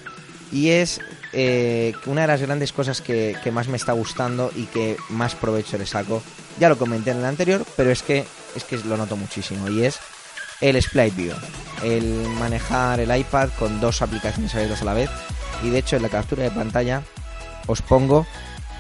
y 0.53 0.69
es 0.71 1.01
eh, 1.33 1.93
una 2.07 2.23
de 2.23 2.27
las 2.27 2.43
grandes 2.43 2.73
cosas 2.73 3.01
que, 3.01 3.37
que, 3.43 3.51
más 3.51 3.69
me 3.69 3.77
está 3.77 3.93
gustando 3.93 4.51
y 4.55 4.65
que 4.65 4.97
más 5.11 5.35
provecho 5.35 5.77
le 5.79 5.87
saco. 5.87 6.23
Ya 6.59 6.69
lo 6.69 6.79
comenté 6.79 7.11
en 7.11 7.19
el 7.19 7.25
anterior, 7.25 7.65
pero 7.77 7.91
es 7.91 8.03
que, 8.03 8.25
es 8.55 8.65
que 8.65 8.79
lo 8.79 8.97
noto 8.97 9.17
muchísimo 9.17 9.69
y 9.69 9.85
es 9.85 9.99
el 10.63 10.81
Splite 10.81 11.17
View, 11.17 11.35
el 11.83 12.27
manejar 12.39 13.01
el 13.01 13.15
iPad 13.15 13.51
con 13.59 13.79
dos 13.81 14.01
aplicaciones 14.01 14.55
abiertas 14.55 14.81
a 14.81 14.87
la 14.87 14.95
vez 14.95 15.11
y 15.63 15.71
de 15.71 15.79
hecho 15.79 15.97
en 15.97 16.03
la 16.03 16.09
captura 16.09 16.45
de 16.45 16.51
pantalla 16.51 17.03
os 17.67 17.83
pongo 17.83 18.27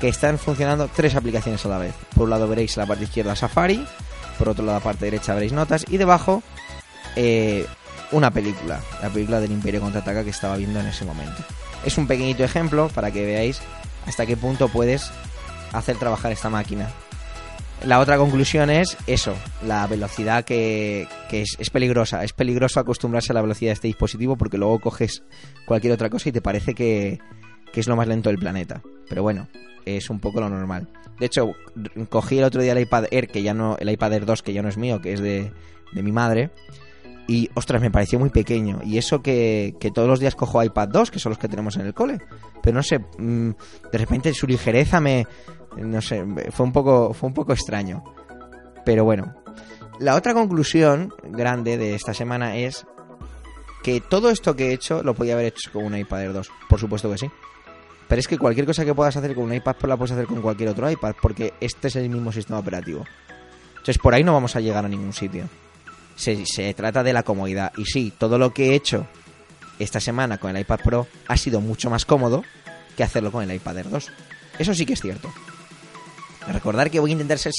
que 0.01 0.09
están 0.09 0.39
funcionando 0.39 0.89
tres 0.95 1.15
aplicaciones 1.15 1.65
a 1.65 1.69
la 1.69 1.79
vez. 1.79 1.95
Por 2.15 2.25
un 2.25 2.31
lado 2.31 2.49
veréis 2.49 2.77
la 2.77 2.87
parte 2.87 3.05
izquierda 3.05 3.35
Safari, 3.35 3.87
por 4.39 4.49
otro 4.49 4.65
lado 4.65 4.79
la 4.79 4.85
parte 4.85 5.07
derecha 5.07 5.35
veréis 5.35 5.53
notas 5.53 5.85
y 5.89 5.97
debajo 5.97 6.43
eh, 7.17 7.67
una 8.12 8.31
película, 8.31 8.81
la 9.03 9.09
película 9.09 9.41
del 9.41 9.53
Imperio 9.53 9.81
Contraataca 9.81 10.23
que 10.23 10.31
estaba 10.31 10.57
viendo 10.57 10.81
en 10.81 10.87
ese 10.87 11.05
momento. 11.05 11.43
Es 11.85 11.99
un 11.99 12.07
pequeñito 12.07 12.45
ejemplo 12.45 12.89
para 12.89 13.11
que 13.11 13.25
veáis 13.25 13.61
hasta 14.07 14.27
qué 14.27 14.37
punto 14.37 14.69
puedes 14.69 15.11
hacer 15.73 15.97
trabajar 15.99 16.33
esta 16.33 16.51
máquina. 16.51 16.91
La 17.85 18.01
otra 18.01 18.17
conclusión 18.17 18.71
es 18.71 18.97
eso, 19.07 19.37
la 19.65 19.87
velocidad 19.87 20.45
que, 20.45 21.07
que 21.29 21.43
es, 21.43 21.57
es, 21.59 21.71
peligrosa. 21.71 22.25
Es 22.25 22.33
peligroso 22.33 22.81
acostumbrarse 22.81 23.33
a 23.33 23.35
la 23.35 23.43
velocidad 23.43 23.71
de 23.71 23.75
este 23.75 23.89
dispositivo 23.89 24.37
porque 24.37 24.59
luego 24.59 24.81
coges 24.81 25.23
cualquier 25.67 25.93
otra 25.93 26.11
cosa 26.11 26.31
y 26.31 26.33
te 26.33 26.41
parece 26.41 26.75
que, 26.75 27.21
que 27.73 27.81
es 27.81 27.87
lo 27.87 27.95
más 27.95 28.09
lento 28.09 28.31
del 28.31 28.39
planeta. 28.39 28.83
Pero 29.09 29.23
bueno, 29.23 29.47
es 29.85 30.11
un 30.11 30.19
poco 30.19 30.41
lo 30.41 30.49
normal. 30.49 30.89
De 31.21 31.27
hecho, 31.27 31.53
cogí 32.09 32.39
el 32.39 32.45
otro 32.45 32.61
día 32.61 32.73
el 32.73 32.81
iPad 32.81 33.05
Air, 33.11 33.29
que 33.29 33.43
ya 33.43 33.55
no, 33.55 33.77
el 33.79 33.91
iPad 33.91 34.15
Air 34.15 34.27
2, 34.27 34.43
que 34.43 34.53
ya 34.53 34.62
no 34.62 34.69
es 34.69 34.77
mío, 34.77 35.01
que 35.01 35.12
es 35.12 35.21
de, 35.21 35.53
de 35.93 36.03
mi 36.03 36.12
madre. 36.12 36.51
Y 37.29 37.51
ostras, 37.55 37.83
me 37.83 37.91
pareció 37.91 38.19
muy 38.19 38.31
pequeño. 38.31 38.81
Y 38.85 38.99
eso 38.99 39.21
que, 39.21 39.75
que, 39.81 39.91
todos 39.91 40.09
los 40.09 40.21
días 40.21 40.37
cojo 40.37 40.62
iPad 40.62 40.89
2, 40.89 41.11
que 41.11 41.19
son 41.19 41.31
los 41.31 41.39
que 41.39 41.49
tenemos 41.49 41.77
en 41.77 41.87
el 41.87 41.95
cole. 41.95 42.21
Pero 42.62 42.77
no 42.77 42.83
sé, 42.83 43.01
mmm, 43.19 43.51
de 43.91 43.99
repente 43.99 44.33
su 44.33 44.47
ligereza 44.47 45.01
me. 45.01 45.27
No 45.77 46.01
sé, 46.01 46.25
fue 46.53 46.65
un 46.65 46.73
poco, 46.73 47.12
fue 47.12 47.29
un 47.29 47.35
poco 47.35 47.53
extraño. 47.53 48.05
Pero 48.85 49.05
bueno. 49.05 49.35
La 49.99 50.15
otra 50.15 50.35
conclusión 50.35 51.12
grande 51.25 51.79
de 51.79 51.95
esta 51.95 52.12
semana 52.12 52.57
es 52.57 52.87
que 53.83 54.01
todo 54.01 54.31
esto 54.31 54.55
que 54.55 54.69
he 54.69 54.73
hecho 54.73 55.03
lo 55.03 55.15
podía 55.15 55.35
haber 55.35 55.47
hecho 55.47 55.73
con 55.73 55.85
un 55.85 55.97
iPad 55.97 56.23
Air 56.23 56.33
2. 56.35 56.51
Por 56.69 56.79
supuesto 56.79 57.11
que 57.11 57.19
sí. 57.19 57.31
Pero 58.09 58.21
es 58.21 58.29
que 58.29 58.39
cualquier 58.39 58.67
cosa 58.67 58.85
que 58.85 58.95
puedas 58.95 59.17
hacer 59.17 59.35
con 59.35 59.45
un 59.45 59.55
iPad 59.55 59.77
Pro 59.77 59.89
la 59.89 59.97
puedes 59.97 60.12
hacer 60.12 60.27
con 60.27 60.41
cualquier 60.43 60.69
otro 60.69 60.91
iPad, 60.91 61.15
porque 61.21 61.55
este 61.61 61.89
es 61.89 61.97
el 61.97 62.09
mismo 62.09 62.31
sistema 62.31 62.59
operativo. 62.59 63.05
Entonces 63.71 63.99
por 63.99 64.15
ahí 64.15 64.23
no 64.23 64.33
vamos 64.33 64.55
a 64.55 64.61
llegar 64.61 64.85
a 64.85 64.89
ningún 64.89 65.12
sitio. 65.12 65.49
Se, 66.17 66.75
trata 66.75 67.03
de 67.03 67.13
la 67.13 67.23
comodidad. 67.23 67.73
Y 67.77 67.85
sí, 67.85 68.13
todo 68.17 68.39
lo 68.39 68.53
que 68.53 68.71
he 68.71 68.75
hecho 68.75 69.07
esta 69.79 70.01
semana 70.01 70.39
con 70.39 70.55
el 70.55 70.63
iPad 70.63 70.81
Pro 70.83 71.07
ha 71.29 71.37
sido 71.37 71.61
mucho 71.61 71.91
más 71.91 72.05
cómodo 72.05 72.43
que 72.97 73.05
hacerlo 73.05 73.31
con 73.31 73.43
el 73.43 73.55
iPad 73.55 73.79
Air 73.79 73.91
2. 73.91 74.11
Eso 74.59 74.75
sí 74.75 74.87
que 74.87 74.95
es 74.95 75.01
cierto. 75.01 75.33
Recordar 76.49 76.91
que 76.91 77.01
voy 77.01 77.11
a 77.11 77.13
intentar 77.13 77.39
ser 77.39 77.53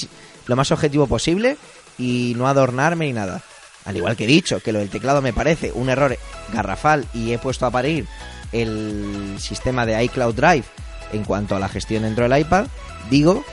lo 0.47 0.55
más 0.55 0.71
objetivo 0.71 1.07
posible 1.07 1.57
y 1.97 2.33
no 2.37 2.47
adornarme 2.47 3.05
ni 3.05 3.13
nada. 3.13 3.43
Al 3.85 3.95
igual 3.95 4.17
que 4.17 4.23
he 4.25 4.27
dicho, 4.27 4.59
que 4.59 4.71
lo 4.71 4.79
del 4.79 4.89
teclado 4.89 5.21
me 5.21 5.33
parece 5.33 5.71
un 5.71 5.89
error 5.89 6.17
garrafal 6.51 7.07
y 7.13 7.31
he 7.31 7.37
puesto 7.37 7.65
a 7.65 7.71
parir 7.71 8.05
el 8.51 9.37
sistema 9.39 9.85
de 9.85 10.03
iCloud 10.05 10.35
Drive 10.35 10.65
en 11.13 11.23
cuanto 11.23 11.55
a 11.55 11.59
la 11.59 11.69
gestión 11.69 12.03
dentro 12.03 12.27
del 12.27 12.39
iPad, 12.39 12.67
digo 13.09 13.45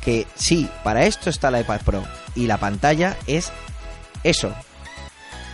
que 0.00 0.26
sí, 0.34 0.68
para 0.82 1.06
esto 1.06 1.30
está 1.30 1.48
el 1.48 1.60
iPad 1.60 1.80
Pro 1.84 2.04
y 2.34 2.46
la 2.46 2.58
pantalla 2.58 3.16
es 3.26 3.50
eso. 4.24 4.52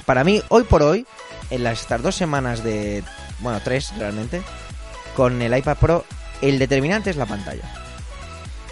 Para 0.07 0.25
mí, 0.25 0.43
hoy 0.49 0.65
por 0.65 0.83
hoy, 0.83 1.07
en 1.51 1.63
las 1.63 1.83
estas 1.83 2.03
dos 2.03 2.15
semanas 2.15 2.65
de, 2.65 3.05
bueno, 3.41 3.61
tres 3.63 3.93
realmente, 3.99 4.43
con 5.15 5.41
el 5.43 5.57
iPad 5.57 5.77
Pro, 5.77 6.05
el 6.41 6.59
determinante 6.59 7.11
es 7.11 7.17
la 7.17 7.27
pantalla. 7.27 7.63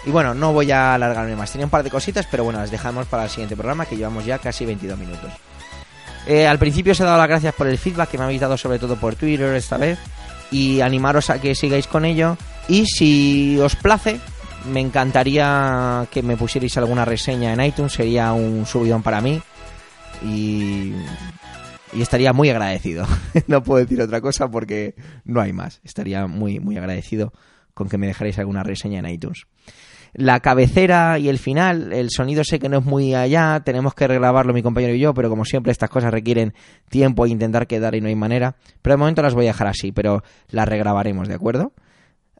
Y 0.05 0.11
bueno, 0.11 0.33
no 0.33 0.53
voy 0.53 0.71
a 0.71 0.95
alargarme 0.95 1.35
más. 1.35 1.51
Tenía 1.51 1.65
un 1.65 1.71
par 1.71 1.83
de 1.83 1.89
cositas, 1.89 2.25
pero 2.31 2.43
bueno, 2.43 2.59
las 2.59 2.71
dejamos 2.71 3.05
para 3.05 3.25
el 3.25 3.29
siguiente 3.29 3.55
programa, 3.55 3.85
que 3.85 3.97
llevamos 3.97 4.25
ya 4.25 4.39
casi 4.39 4.65
22 4.65 4.97
minutos. 4.97 5.31
Eh, 6.25 6.47
al 6.47 6.59
principio 6.59 6.91
os 6.91 6.99
he 6.99 7.03
dado 7.03 7.17
las 7.17 7.27
gracias 7.27 7.53
por 7.53 7.67
el 7.67 7.77
feedback 7.77 8.09
que 8.09 8.17
me 8.17 8.23
habéis 8.23 8.41
dado 8.41 8.57
sobre 8.57 8.79
todo 8.79 8.95
por 8.97 9.15
Twitter 9.15 9.55
esta 9.55 9.77
vez 9.77 9.97
y 10.51 10.81
animaros 10.81 11.29
a 11.29 11.39
que 11.39 11.55
sigáis 11.55 11.87
con 11.87 12.05
ello 12.05 12.37
y 12.67 12.85
si 12.85 13.57
os 13.59 13.75
place 13.75 14.19
me 14.65 14.81
encantaría 14.81 16.05
que 16.11 16.21
me 16.21 16.35
pusierais 16.35 16.77
alguna 16.77 17.05
reseña 17.05 17.53
en 17.53 17.61
iTunes, 17.61 17.93
sería 17.93 18.33
un 18.33 18.65
subidón 18.65 19.01
para 19.01 19.21
mí 19.21 19.41
y, 20.23 20.93
estaría 21.93 22.33
muy 22.33 22.49
agradecido. 22.49 23.05
no 23.47 23.63
puedo 23.63 23.83
decir 23.83 24.01
otra 24.01 24.21
cosa 24.21 24.49
porque 24.49 24.95
no 25.25 25.41
hay 25.41 25.53
más. 25.53 25.81
Estaría 25.83 26.27
muy 26.27 26.59
muy 26.59 26.77
agradecido 26.77 27.33
con 27.73 27.89
que 27.89 27.97
me 27.97 28.07
dejarais 28.07 28.37
alguna 28.39 28.63
reseña 28.63 28.99
en 28.99 29.07
iTunes 29.07 29.45
la 30.13 30.39
cabecera 30.39 31.19
y 31.19 31.29
el 31.29 31.37
final, 31.37 31.93
el 31.93 32.09
sonido 32.09 32.43
sé 32.43 32.59
que 32.59 32.69
no 32.69 32.79
es 32.79 32.85
muy 32.85 33.13
allá, 33.13 33.61
tenemos 33.63 33.93
que 33.93 34.07
regrabarlo 34.07 34.53
mi 34.53 34.63
compañero 34.63 34.93
y 34.93 34.99
yo, 34.99 35.13
pero 35.13 35.29
como 35.29 35.45
siempre 35.45 35.71
estas 35.71 35.89
cosas 35.89 36.11
requieren 36.11 36.53
tiempo 36.89 37.25
e 37.25 37.29
intentar 37.29 37.67
quedar 37.67 37.95
y 37.95 38.01
no 38.01 38.07
hay 38.07 38.15
manera. 38.15 38.55
Pero 38.81 38.93
de 38.93 38.97
momento 38.97 39.21
las 39.21 39.35
voy 39.35 39.45
a 39.45 39.49
dejar 39.49 39.67
así, 39.67 39.91
pero 39.91 40.23
las 40.49 40.67
regrabaremos, 40.67 41.27
¿de 41.27 41.35
acuerdo? 41.35 41.73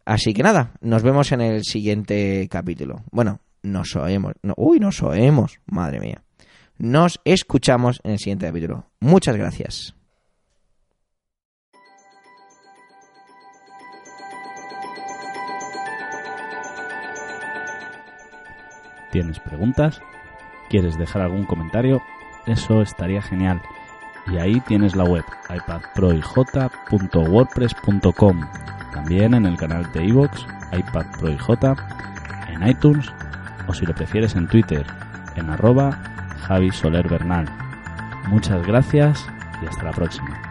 Así 0.06 0.34
que 0.34 0.44
nada, 0.44 0.74
nos 0.82 1.04
vemos 1.04 1.32
en 1.32 1.42
el 1.42 1.64
siguiente 1.64 2.48
capítulo. 2.50 3.04
Bueno, 3.12 3.42
nos 3.62 3.96
oemos. 3.96 4.34
No, 4.42 4.54
uy, 4.58 4.80
nos 4.80 5.04
oemos, 5.04 5.60
madre 5.68 6.00
mía. 6.00 6.24
Nos 6.80 7.22
escuchamos 7.26 8.00
en 8.06 8.12
el 8.12 8.20
siguiente 8.20 8.48
capítulo. 8.48 8.86
Muchas 9.02 9.36
gracias. 9.36 9.94
¿Tienes 19.12 19.42
preguntas? 19.42 20.00
¿Quieres 20.70 20.98
dejar 20.98 21.24
algún 21.24 21.46
comentario? 21.46 22.02
Eso 22.46 22.82
estaría 22.82 23.22
genial. 23.22 23.62
Y 24.32 24.38
ahí 24.38 24.62
tienes 24.62 24.96
la 24.96 25.04
web 25.04 25.26
ipadproij.wordpress.com. 25.54 28.42
También 28.94 29.34
en 29.34 29.46
el 29.46 29.58
canal 29.58 29.92
de 29.92 30.06
iVoox, 30.06 30.46
iPadProIJ, 30.72 31.76
en 32.48 32.66
iTunes 32.66 33.12
o 33.68 33.74
si 33.74 33.86
lo 33.86 33.94
prefieres 33.94 34.36
en 34.36 34.48
Twitter, 34.48 34.88
en 35.36 35.50
arroba 35.50 36.10
Javi 36.40 36.72
Soler 36.72 37.08
Bernal. 37.08 37.46
Muchas 38.28 38.66
gracias 38.66 39.26
y 39.62 39.68
hasta 39.68 39.84
la 39.84 39.92
próxima. 39.92 40.49